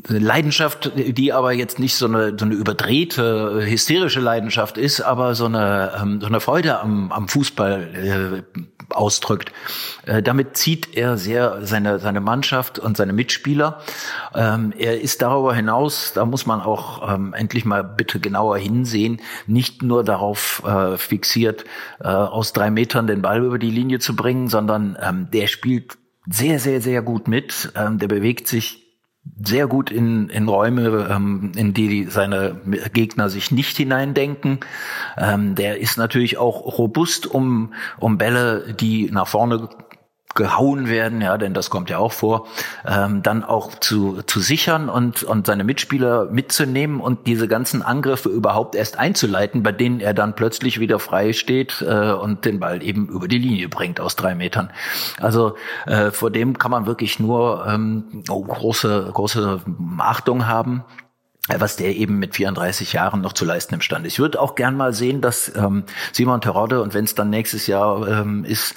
Leidenschaft, 0.08 0.92
die 0.96 1.32
aber 1.32 1.52
jetzt 1.52 1.78
nicht 1.78 1.94
so 1.94 2.06
eine, 2.06 2.36
so 2.38 2.44
eine 2.44 2.54
überdrehte, 2.54 3.62
hysterische 3.64 4.20
Leidenschaft 4.20 4.78
ist, 4.78 5.00
aber 5.00 5.34
so 5.34 5.46
eine, 5.46 5.92
ähm, 6.00 6.20
so 6.20 6.26
eine 6.26 6.40
Freude 6.40 6.80
am, 6.80 7.12
am 7.12 7.28
Fußball 7.28 8.42
äh, 8.54 8.60
ausdrückt. 8.90 9.52
Äh, 10.04 10.22
damit 10.22 10.56
zieht 10.56 10.96
er 10.96 11.16
sehr 11.16 11.64
seine, 11.66 11.98
seine 11.98 12.20
Mannschaft 12.20 12.78
und 12.78 12.96
seine 12.96 13.12
Mitspieler. 13.12 13.80
Ähm, 14.34 14.72
er 14.76 15.00
ist 15.00 15.22
darüber 15.22 15.54
hinaus, 15.54 16.12
da 16.14 16.24
muss 16.24 16.46
man 16.46 16.60
auch 16.60 17.14
ähm, 17.14 17.32
endlich 17.34 17.64
mal 17.64 17.84
bitte 17.84 18.18
genauer 18.18 18.58
hinsehen, 18.58 19.20
nicht 19.46 19.82
nur 19.82 20.04
darauf 20.04 20.62
äh, 20.64 20.96
fixiert, 20.96 21.64
äh, 22.00 22.08
aus 22.08 22.52
drei 22.52 22.70
Metern 22.70 23.06
den 23.06 23.22
Ball 23.22 23.44
über 23.44 23.58
die 23.58 23.70
Linie 23.70 23.98
zu 23.98 24.16
bringen, 24.16 24.48
sondern 24.48 24.96
ähm, 25.00 25.28
der 25.32 25.46
spielt 25.46 25.98
sehr, 26.28 26.58
sehr, 26.58 26.80
sehr 26.80 27.02
gut 27.02 27.28
mit. 27.28 27.72
Ähm, 27.76 27.98
der 27.98 28.08
bewegt 28.08 28.48
sich 28.48 28.85
sehr 29.44 29.66
gut 29.66 29.90
in, 29.90 30.28
in 30.28 30.48
Räume, 30.48 31.08
ähm, 31.10 31.52
in 31.56 31.74
die 31.74 32.04
seine 32.04 32.60
Gegner 32.92 33.28
sich 33.28 33.50
nicht 33.50 33.76
hineindenken. 33.76 34.60
Ähm, 35.16 35.54
der 35.54 35.80
ist 35.80 35.98
natürlich 35.98 36.38
auch 36.38 36.78
robust, 36.78 37.26
um, 37.26 37.74
um 37.98 38.18
Bälle, 38.18 38.74
die 38.74 39.10
nach 39.10 39.26
vorne 39.26 39.68
gehauen 40.36 40.88
werden, 40.88 41.20
ja, 41.20 41.36
denn 41.38 41.54
das 41.54 41.70
kommt 41.70 41.90
ja 41.90 41.98
auch 41.98 42.12
vor, 42.12 42.46
ähm, 42.86 43.22
dann 43.22 43.42
auch 43.42 43.74
zu, 43.80 44.22
zu 44.26 44.40
sichern 44.40 44.88
und, 44.88 45.24
und 45.24 45.46
seine 45.46 45.64
Mitspieler 45.64 46.26
mitzunehmen 46.26 47.00
und 47.00 47.26
diese 47.26 47.48
ganzen 47.48 47.82
Angriffe 47.82 48.28
überhaupt 48.28 48.74
erst 48.74 48.98
einzuleiten, 48.98 49.62
bei 49.62 49.72
denen 49.72 50.00
er 50.00 50.14
dann 50.14 50.36
plötzlich 50.36 50.78
wieder 50.78 50.98
frei 50.98 51.32
steht 51.32 51.82
äh, 51.82 52.12
und 52.12 52.44
den 52.44 52.60
Ball 52.60 52.82
eben 52.82 53.08
über 53.08 53.26
die 53.26 53.38
Linie 53.38 53.68
bringt 53.68 53.98
aus 53.98 54.14
drei 54.14 54.34
Metern. 54.34 54.70
Also 55.20 55.56
äh, 55.86 56.10
vor 56.12 56.30
dem 56.30 56.58
kann 56.58 56.70
man 56.70 56.86
wirklich 56.86 57.18
nur 57.18 57.66
ähm, 57.66 58.22
oh, 58.28 58.44
große, 58.44 59.10
große 59.12 59.60
Achtung 59.98 60.46
haben 60.46 60.84
was 61.48 61.76
der 61.76 61.94
eben 61.96 62.18
mit 62.18 62.34
34 62.34 62.92
Jahren 62.92 63.20
noch 63.20 63.32
zu 63.32 63.44
leisten 63.44 63.74
imstande 63.74 64.08
ist. 64.08 64.14
Ich 64.14 64.18
würde 64.18 64.40
auch 64.40 64.54
gern 64.54 64.76
mal 64.76 64.92
sehen, 64.92 65.20
dass 65.20 65.54
ähm, 65.54 65.84
Simon 66.12 66.40
Terodde, 66.40 66.82
und 66.82 66.94
wenn 66.94 67.04
es 67.04 67.14
dann 67.14 67.30
nächstes 67.30 67.66
Jahr 67.66 68.06
ähm, 68.08 68.44
ist, 68.44 68.74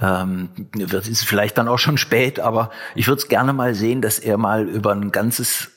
ähm, 0.00 0.48
wird 0.74 1.06
es 1.06 1.22
vielleicht 1.22 1.58
dann 1.58 1.68
auch 1.68 1.78
schon 1.78 1.98
spät, 1.98 2.40
aber 2.40 2.70
ich 2.94 3.06
würde 3.06 3.20
es 3.20 3.28
gerne 3.28 3.52
mal 3.52 3.74
sehen, 3.74 4.02
dass 4.02 4.18
er 4.18 4.36
mal 4.36 4.68
über 4.68 4.92
ein 4.92 5.12
ganzes 5.12 5.70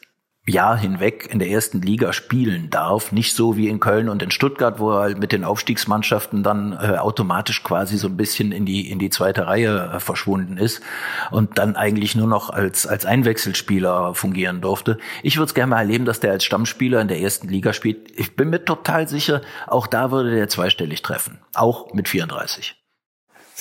Jahr 0.47 0.75
hinweg 0.75 1.27
in 1.31 1.37
der 1.37 1.49
ersten 1.49 1.81
Liga 1.81 2.13
spielen 2.13 2.71
darf. 2.71 3.11
Nicht 3.11 3.35
so 3.35 3.57
wie 3.57 3.67
in 3.67 3.79
Köln 3.79 4.09
und 4.09 4.23
in 4.23 4.31
Stuttgart, 4.31 4.79
wo 4.79 4.91
er 4.91 5.01
halt 5.01 5.19
mit 5.19 5.31
den 5.31 5.43
Aufstiegsmannschaften 5.43 6.41
dann 6.41 6.73
äh, 6.73 6.97
automatisch 6.97 7.61
quasi 7.61 7.97
so 7.97 8.07
ein 8.07 8.17
bisschen 8.17 8.51
in 8.51 8.65
die, 8.65 8.89
in 8.89 8.97
die 8.97 9.11
zweite 9.11 9.45
Reihe 9.45 9.91
äh, 9.93 9.99
verschwunden 9.99 10.57
ist 10.57 10.81
und 11.29 11.59
dann 11.59 11.75
eigentlich 11.75 12.15
nur 12.15 12.27
noch 12.27 12.49
als, 12.49 12.87
als 12.87 13.05
Einwechselspieler 13.05 14.15
fungieren 14.15 14.61
durfte. 14.61 14.97
Ich 15.21 15.37
würde 15.37 15.47
es 15.47 15.53
gerne 15.53 15.69
mal 15.69 15.79
erleben, 15.79 16.05
dass 16.05 16.19
der 16.19 16.31
als 16.31 16.43
Stammspieler 16.43 17.01
in 17.01 17.07
der 17.07 17.19
ersten 17.19 17.47
Liga 17.47 17.71
spielt. 17.71 18.11
Ich 18.19 18.35
bin 18.35 18.49
mir 18.49 18.65
total 18.65 19.07
sicher, 19.07 19.41
auch 19.67 19.85
da 19.85 20.09
würde 20.09 20.31
der 20.31 20.49
zweistellig 20.49 21.03
treffen. 21.03 21.39
Auch 21.53 21.93
mit 21.93 22.09
34 22.09 22.80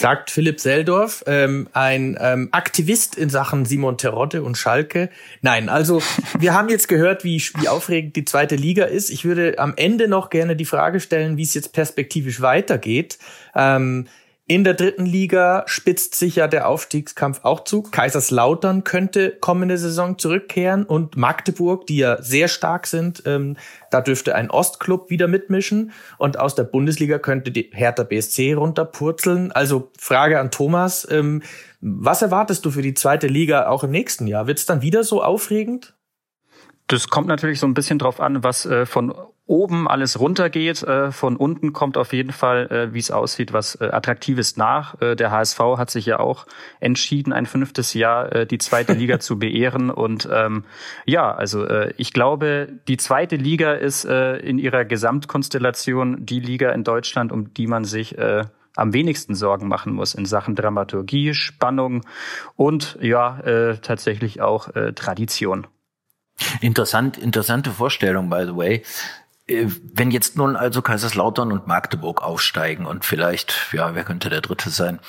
sagt 0.00 0.30
Philipp 0.30 0.60
Seldorf, 0.60 1.22
ähm, 1.26 1.68
ein 1.72 2.16
ähm, 2.20 2.48
Aktivist 2.52 3.16
in 3.16 3.28
Sachen 3.28 3.66
Simon 3.66 3.98
Terodde 3.98 4.42
und 4.42 4.56
Schalke. 4.56 5.10
Nein, 5.42 5.68
also 5.68 6.02
wir 6.38 6.54
haben 6.54 6.68
jetzt 6.70 6.88
gehört, 6.88 7.22
wie, 7.22 7.40
wie 7.58 7.68
aufregend 7.68 8.16
die 8.16 8.24
zweite 8.24 8.56
Liga 8.56 8.84
ist. 8.84 9.10
Ich 9.10 9.24
würde 9.24 9.58
am 9.58 9.74
Ende 9.76 10.08
noch 10.08 10.30
gerne 10.30 10.56
die 10.56 10.64
Frage 10.64 11.00
stellen, 11.00 11.36
wie 11.36 11.42
es 11.42 11.54
jetzt 11.54 11.72
perspektivisch 11.72 12.40
weitergeht. 12.40 13.18
Ähm, 13.54 14.06
in 14.50 14.64
der 14.64 14.74
dritten 14.74 15.06
Liga 15.06 15.62
spitzt 15.66 16.16
sich 16.16 16.34
ja 16.34 16.48
der 16.48 16.66
Aufstiegskampf 16.66 17.44
auch 17.44 17.62
zu. 17.62 17.82
Kaiserslautern 17.82 18.82
könnte 18.82 19.36
kommende 19.40 19.78
Saison 19.78 20.18
zurückkehren 20.18 20.82
und 20.82 21.16
Magdeburg, 21.16 21.86
die 21.86 21.98
ja 21.98 22.20
sehr 22.20 22.48
stark 22.48 22.88
sind, 22.88 23.22
ähm, 23.26 23.56
da 23.92 24.00
dürfte 24.00 24.34
ein 24.34 24.50
Ostklub 24.50 25.08
wieder 25.08 25.28
mitmischen. 25.28 25.92
Und 26.18 26.36
aus 26.36 26.56
der 26.56 26.64
Bundesliga 26.64 27.20
könnte 27.20 27.52
die 27.52 27.70
Hertha 27.72 28.02
BSC 28.02 28.54
runterpurzeln. 28.54 29.52
Also 29.52 29.92
Frage 29.96 30.40
an 30.40 30.50
Thomas, 30.50 31.06
ähm, 31.08 31.44
was 31.80 32.20
erwartest 32.20 32.64
du 32.64 32.72
für 32.72 32.82
die 32.82 32.94
zweite 32.94 33.28
Liga 33.28 33.68
auch 33.68 33.84
im 33.84 33.92
nächsten 33.92 34.26
Jahr? 34.26 34.48
Wird 34.48 34.58
es 34.58 34.66
dann 34.66 34.82
wieder 34.82 35.04
so 35.04 35.22
aufregend? 35.22 35.94
Das 36.88 37.06
kommt 37.06 37.28
natürlich 37.28 37.60
so 37.60 37.68
ein 37.68 37.74
bisschen 37.74 38.00
drauf 38.00 38.18
an, 38.18 38.42
was 38.42 38.66
äh, 38.66 38.84
von 38.84 39.14
oben 39.50 39.88
alles 39.88 40.20
runtergeht. 40.20 40.82
Äh, 40.84 41.10
von 41.10 41.36
unten 41.36 41.72
kommt 41.72 41.96
auf 41.96 42.12
jeden 42.12 42.32
Fall, 42.32 42.70
äh, 42.70 42.94
wie 42.94 43.00
es 43.00 43.10
aussieht, 43.10 43.52
was 43.52 43.74
äh, 43.74 43.90
Attraktives 43.90 44.56
nach. 44.56 45.00
Äh, 45.02 45.16
der 45.16 45.32
HSV 45.32 45.58
hat 45.76 45.90
sich 45.90 46.06
ja 46.06 46.20
auch 46.20 46.46
entschieden, 46.78 47.32
ein 47.32 47.46
fünftes 47.46 47.92
Jahr 47.92 48.32
äh, 48.32 48.46
die 48.46 48.58
zweite 48.58 48.92
Liga 48.92 49.18
zu 49.20 49.38
beehren. 49.40 49.90
Und 49.90 50.28
ähm, 50.32 50.64
ja, 51.04 51.34
also 51.34 51.64
äh, 51.64 51.92
ich 51.96 52.12
glaube, 52.12 52.68
die 52.86 52.96
zweite 52.96 53.36
Liga 53.36 53.72
ist 53.72 54.04
in 54.04 54.58
ihrer 54.58 54.84
Gesamtkonstellation 54.84 56.24
die 56.24 56.40
Liga 56.40 56.70
in 56.70 56.84
Deutschland, 56.84 57.32
um 57.32 57.52
die 57.54 57.66
man 57.66 57.84
sich 57.84 58.16
am 58.76 58.92
wenigsten 58.92 59.34
Sorgen 59.34 59.68
machen 59.68 59.92
muss 59.92 60.14
in 60.14 60.26
Sachen 60.26 60.54
Dramaturgie, 60.54 61.34
Spannung 61.34 62.02
und 62.56 62.98
ja, 63.00 63.40
äh, 63.40 63.78
tatsächlich 63.78 64.40
auch 64.40 64.74
äh, 64.74 64.92
Tradition. 64.92 65.66
Interessant, 66.60 67.18
interessante 67.18 67.70
Vorstellung, 67.70 68.30
by 68.30 68.44
the 68.46 68.56
way. 68.56 68.82
Äh, 69.50 69.66
wenn 69.94 70.10
jetzt 70.10 70.36
nun 70.36 70.56
also 70.56 70.82
Kaiserslautern 70.82 71.52
und 71.52 71.66
Magdeburg 71.66 72.22
aufsteigen 72.22 72.86
und 72.86 73.04
vielleicht, 73.04 73.68
ja, 73.72 73.94
wer 73.94 74.04
könnte 74.04 74.30
der 74.30 74.40
dritte 74.40 74.70
sein? 74.70 75.00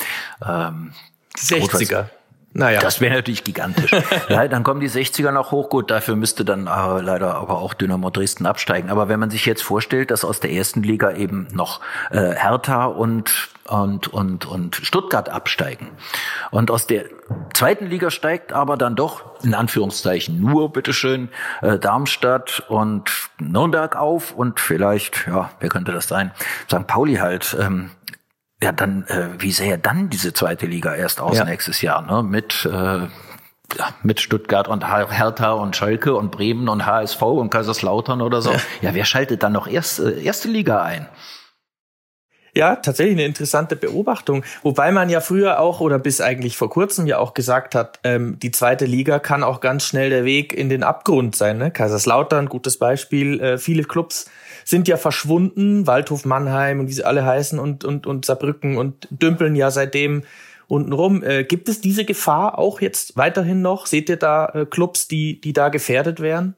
Ähm, 0.45 0.93
die 1.37 1.55
60er. 1.55 2.09
Naja. 2.53 2.81
Das 2.81 2.99
wäre 2.99 3.15
natürlich 3.15 3.43
gigantisch. 3.43 3.91
ja, 4.29 4.47
dann 4.47 4.63
kommen 4.63 4.81
die 4.81 4.89
60er 4.89 5.31
noch 5.31 5.51
hoch. 5.51 5.69
Gut, 5.69 5.89
dafür 5.89 6.15
müsste 6.15 6.43
dann 6.43 6.67
äh, 6.67 7.01
leider 7.01 7.35
aber 7.35 7.59
auch 7.59 7.73
Dynamo 7.73 8.09
Dresden 8.09 8.45
absteigen. 8.45 8.89
Aber 8.89 9.07
wenn 9.07 9.19
man 9.19 9.29
sich 9.29 9.45
jetzt 9.45 9.63
vorstellt, 9.63 10.11
dass 10.11 10.25
aus 10.25 10.41
der 10.41 10.51
ersten 10.51 10.83
Liga 10.83 11.11
eben 11.13 11.47
noch 11.53 11.79
äh, 12.11 12.35
Hertha 12.35 12.85
und 12.85 13.49
und, 13.71 14.09
und, 14.09 14.45
und 14.45 14.75
Stuttgart 14.75 15.29
absteigen. 15.29 15.87
Und 16.49 16.71
aus 16.71 16.87
der 16.87 17.05
zweiten 17.53 17.85
Liga 17.85 18.11
steigt 18.11 18.51
aber 18.51 18.75
dann 18.75 18.95
doch, 18.95 19.41
in 19.43 19.53
Anführungszeichen 19.53 20.41
nur, 20.41 20.73
bitteschön, 20.73 21.29
äh, 21.61 21.79
Darmstadt 21.79 22.63
und 22.67 23.09
Nürnberg 23.39 23.95
auf 23.95 24.33
und 24.33 24.59
vielleicht, 24.59 25.25
ja, 25.27 25.51
wer 25.59 25.69
könnte 25.69 25.93
das 25.93 26.07
sein? 26.07 26.31
St. 26.67 26.85
Pauli 26.85 27.15
halt. 27.15 27.55
Ähm, 27.59 27.91
ja, 28.61 28.71
dann, 28.71 29.05
äh, 29.07 29.29
wie 29.39 29.51
sähe 29.51 29.77
dann 29.77 30.09
diese 30.09 30.33
zweite 30.33 30.65
Liga 30.65 30.93
erst 30.93 31.19
aus 31.19 31.37
ja. 31.37 31.45
nächstes 31.45 31.81
Jahr, 31.81 32.01
ne? 32.01 32.23
Mit, 32.23 32.69
äh, 32.71 33.07
mit 34.03 34.19
Stuttgart 34.19 34.67
und 34.67 34.85
Hertha 34.87 35.53
und 35.53 35.75
Schalke 35.75 36.15
und 36.15 36.31
Bremen 36.31 36.69
und 36.69 36.85
HSV 36.85 37.21
und 37.21 37.49
Kaiserslautern 37.49 38.21
oder 38.21 38.41
so. 38.41 38.51
Ja, 38.51 38.59
ja 38.81 38.93
wer 38.93 39.05
schaltet 39.05 39.43
dann 39.43 39.53
noch 39.53 39.67
erst, 39.67 39.99
äh, 39.99 40.21
erste 40.21 40.47
Liga 40.47 40.83
ein? 40.83 41.07
Ja, 42.53 42.75
tatsächlich 42.75 43.15
eine 43.15 43.25
interessante 43.25 43.77
Beobachtung. 43.77 44.43
Wobei 44.61 44.91
man 44.91 45.09
ja 45.09 45.21
früher 45.21 45.61
auch 45.61 45.79
oder 45.79 45.99
bis 45.99 46.19
eigentlich 46.19 46.57
vor 46.57 46.69
kurzem 46.69 47.07
ja 47.07 47.17
auch 47.17 47.33
gesagt 47.33 47.75
hat, 47.75 47.99
ähm, 48.03 48.39
die 48.39 48.51
zweite 48.51 48.85
Liga 48.85 49.19
kann 49.19 49.43
auch 49.43 49.61
ganz 49.61 49.85
schnell 49.85 50.09
der 50.09 50.25
Weg 50.25 50.51
in 50.51 50.67
den 50.67 50.83
Abgrund 50.83 51.35
sein. 51.35 51.57
Ne? 51.57 51.71
Kaiserslautern, 51.71 52.49
gutes 52.49 52.77
Beispiel. 52.77 53.39
Äh, 53.39 53.57
viele 53.57 53.85
Clubs 53.85 54.29
sind 54.65 54.87
ja 54.87 54.97
verschwunden, 54.97 55.87
Waldhof 55.87 56.25
Mannheim 56.25 56.79
und 56.79 56.87
wie 56.87 56.93
sie 56.93 57.03
alle 57.03 57.25
heißen 57.25 57.59
und, 57.59 57.83
und, 57.83 58.07
und 58.07 58.25
Saarbrücken 58.25 58.77
und 58.77 59.07
dümpeln 59.09 59.55
ja 59.55 59.71
seitdem 59.71 60.23
unten 60.67 60.93
rum. 60.93 61.23
Äh, 61.23 61.43
gibt 61.43 61.69
es 61.69 61.81
diese 61.81 62.05
Gefahr 62.05 62.57
auch 62.57 62.81
jetzt 62.81 63.17
weiterhin 63.17 63.61
noch? 63.61 63.85
Seht 63.85 64.09
ihr 64.09 64.17
da 64.17 64.47
äh, 64.49 64.65
Clubs, 64.65 65.07
die, 65.07 65.41
die 65.41 65.53
da 65.53 65.69
gefährdet 65.69 66.21
wären? 66.21 66.55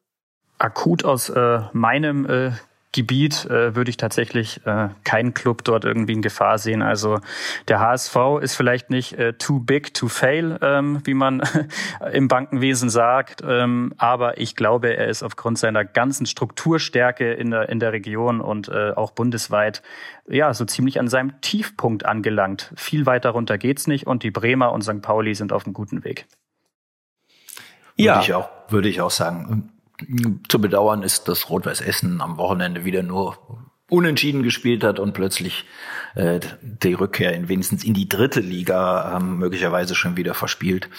Akut 0.60 1.04
aus 1.04 1.30
äh, 1.30 1.62
meinem 1.74 2.26
äh, 2.26 2.52
Gebiet 2.94 3.46
äh, 3.46 3.76
würde 3.76 3.90
ich 3.90 3.98
tatsächlich 3.98 4.66
äh, 4.66 4.90
keinen 5.04 5.34
Club 5.34 5.64
dort 5.64 5.84
irgendwie 5.84 6.14
in 6.14 6.22
Gefahr 6.22 6.60
sehen. 6.60 6.82
Also 6.82 7.20
der 7.68 7.80
HSV 7.80 8.16
ist 8.40 8.56
vielleicht 8.56 8.92
nicht 8.92 9.14
äh, 9.14 9.34
too 9.34 9.60
big 9.60 9.94
to 9.96 10.08
fail, 10.08 10.58
ähm, 10.62 11.02
wie 11.04 11.16
man 11.16 11.42
im 12.14 12.28
Bankenwesen 12.28 12.90
sagt, 12.90 13.44
ähm, 13.46 13.94
aber 13.98 14.38
ich 14.38 14.56
glaube, 14.56 14.96
er 14.96 15.08
ist 15.08 15.24
aufgrund 15.24 15.58
seiner 15.58 15.84
ganzen 15.84 16.28
Strukturstärke 16.28 17.34
in 17.34 17.52
der 17.52 17.70
in 17.70 17.80
der 17.80 17.92
Region 17.94 18.40
und 18.40 18.70
äh, 18.70 18.92
auch 18.92 19.12
bundesweit 19.12 19.82
ja 20.28 20.54
so 20.54 20.64
ziemlich 20.64 21.00
an 21.00 21.08
seinem 21.08 21.42
Tiefpunkt 21.42 22.06
angelangt. 22.06 22.72
Viel 22.76 23.08
weiter 23.08 23.32
runter 23.32 23.58
geht's 23.58 23.88
nicht 23.88 24.06
und 24.06 24.22
die 24.22 24.32
Bremer 24.32 24.72
und 24.72 24.84
St. 24.84 25.02
Pauli 25.02 25.34
sind 25.34 25.52
auf 25.52 25.66
einem 25.66 25.74
guten 25.74 26.04
Weg. 26.04 26.28
Ja, 27.96 28.16
würde 28.16 28.24
ich 28.24 28.34
auch, 28.34 28.50
würde 28.70 28.90
ich 28.90 29.02
auch 29.02 29.12
sagen 29.12 29.73
zu 30.48 30.60
bedauern 30.60 31.04
ist, 31.04 31.28
dass 31.28 31.50
Rot-Weiß 31.50 31.82
Essen 31.82 32.22
am 32.22 32.38
Wochenende 32.38 32.86
wieder 32.86 33.04
nur 33.04 33.38
unentschieden 33.90 34.44
gespielt 34.44 34.84
hat 34.84 35.00
und 35.00 35.14
plötzlich 35.14 35.66
äh, 36.16 36.40
die 36.62 36.94
Rückkehr 36.94 37.34
in 37.34 37.50
wenigstens 37.50 37.84
in 37.84 37.94
die 37.94 38.10
dritte 38.10 38.40
Liga 38.40 39.18
ähm, 39.18 39.38
möglicherweise 39.38 39.96
schon 39.96 40.18
wieder 40.18 40.34
verspielt. 40.34 40.90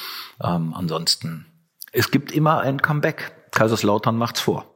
Ähm, 0.43 0.75
ansonsten, 0.75 1.47
es 1.93 2.11
gibt 2.11 2.33
immer 2.33 2.61
ein 2.61 2.81
Comeback. 2.81 3.33
Kaiserslautern 3.51 4.17
macht's 4.17 4.41
vor. 4.41 4.74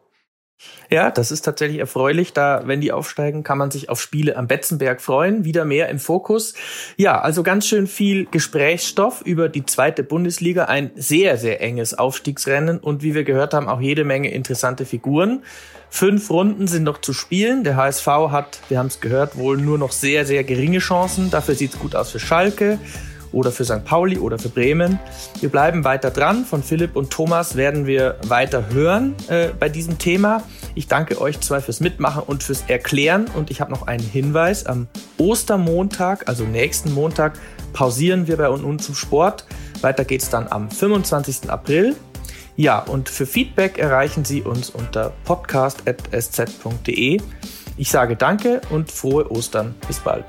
Ja, 0.91 1.11
das 1.11 1.31
ist 1.31 1.43
tatsächlich 1.43 1.79
erfreulich. 1.79 2.33
Da, 2.33 2.63
wenn 2.65 2.81
die 2.81 2.93
aufsteigen, 2.93 3.45
kann 3.45 3.59
man 3.59 3.71
sich 3.71 3.89
auf 3.91 4.01
Spiele 4.01 4.37
am 4.37 4.49
Betzenberg 4.49 5.01
freuen. 5.01 5.45
Wieder 5.45 5.65
mehr 5.65 5.89
im 5.89 5.99
Fokus. 5.99 6.55
Ja, 6.97 7.21
also 7.21 7.43
ganz 7.43 7.67
schön 7.67 7.87
viel 7.87 8.27
Gesprächsstoff 8.27 9.23
über 9.23 9.49
die 9.49 9.65
zweite 9.65 10.03
Bundesliga. 10.03 10.65
Ein 10.65 10.91
sehr, 10.97 11.37
sehr 11.37 11.61
enges 11.61 11.95
Aufstiegsrennen 11.95 12.79
und 12.79 13.03
wie 13.03 13.15
wir 13.15 13.25
gehört 13.25 13.55
haben, 13.55 13.69
auch 13.69 13.81
jede 13.81 14.05
Menge 14.05 14.31
interessante 14.31 14.85
Figuren. 14.85 15.45
Fünf 15.91 16.31
Runden 16.31 16.67
sind 16.67 16.83
noch 16.83 17.01
zu 17.01 17.13
spielen. 17.13 17.65
Der 17.65 17.77
HSV 17.77 18.07
hat, 18.07 18.61
wir 18.69 18.79
haben 18.79 18.89
es 18.89 19.01
gehört, 19.01 19.37
wohl 19.37 19.57
nur 19.57 19.79
noch 19.79 19.93
sehr, 19.93 20.27
sehr 20.27 20.45
geringe 20.45 20.81
Chancen. 20.81 21.31
Dafür 21.31 21.55
sieht's 21.55 21.79
gut 21.79 21.95
aus 21.95 22.11
für 22.11 22.21
Schalke 22.21 22.79
oder 23.33 23.53
für 23.53 23.65
St. 23.65 23.85
Pauli 23.85 24.19
oder 24.19 24.39
für 24.39 24.49
Bremen. 24.49 24.99
Wir 25.41 25.49
bleiben 25.49 25.85
weiter 25.85 26.11
dran. 26.11 26.45
Von 26.45 26.63
Philipp 26.63 26.97
und 26.97 27.11
Thomas 27.11 27.57
werden 27.57 27.87
wir 27.87 28.17
weiter 28.27 28.71
hören 28.73 29.15
äh, 29.29 29.49
bei 29.59 29.69
diesem 29.69 29.99
Thema. 29.99 30.43
Ich 30.75 30.87
danke 30.87 31.21
euch 31.21 31.41
zwei 31.41 31.61
fürs 31.61 31.81
Mitmachen 31.81 32.23
und 32.23 32.43
fürs 32.43 32.65
Erklären. 32.69 33.27
Und 33.35 33.51
ich 33.51 33.61
habe 33.61 33.71
noch 33.71 33.87
einen 33.87 34.05
Hinweis. 34.05 34.67
Am 34.67 34.89
Ostermontag, 35.19 36.29
also 36.29 36.45
nächsten 36.45 36.93
Montag, 36.93 37.39
pausieren 37.73 38.27
wir 38.27 38.37
bei 38.37 38.49
uns 38.49 38.87
zum 38.87 38.95
Sport. 38.95 39.45
Weiter 39.81 40.05
geht's 40.05 40.31
dann 40.31 40.49
am 40.49 40.71
25. 40.71 41.51
April. 41.51 41.97
Ja, 42.57 42.81
und 42.81 43.09
für 43.09 43.25
Feedback 43.25 43.79
erreichen 43.79 44.25
Sie 44.25 44.43
uns 44.43 44.71
unter 44.71 45.13
podcast.sz.de. 45.25 47.21
Ich 47.77 47.91
sage 47.91 48.17
danke 48.17 48.61
und 48.71 48.91
frohe 48.91 49.31
Ostern. 49.31 49.77
Bis 49.87 50.01
bald. 50.01 50.25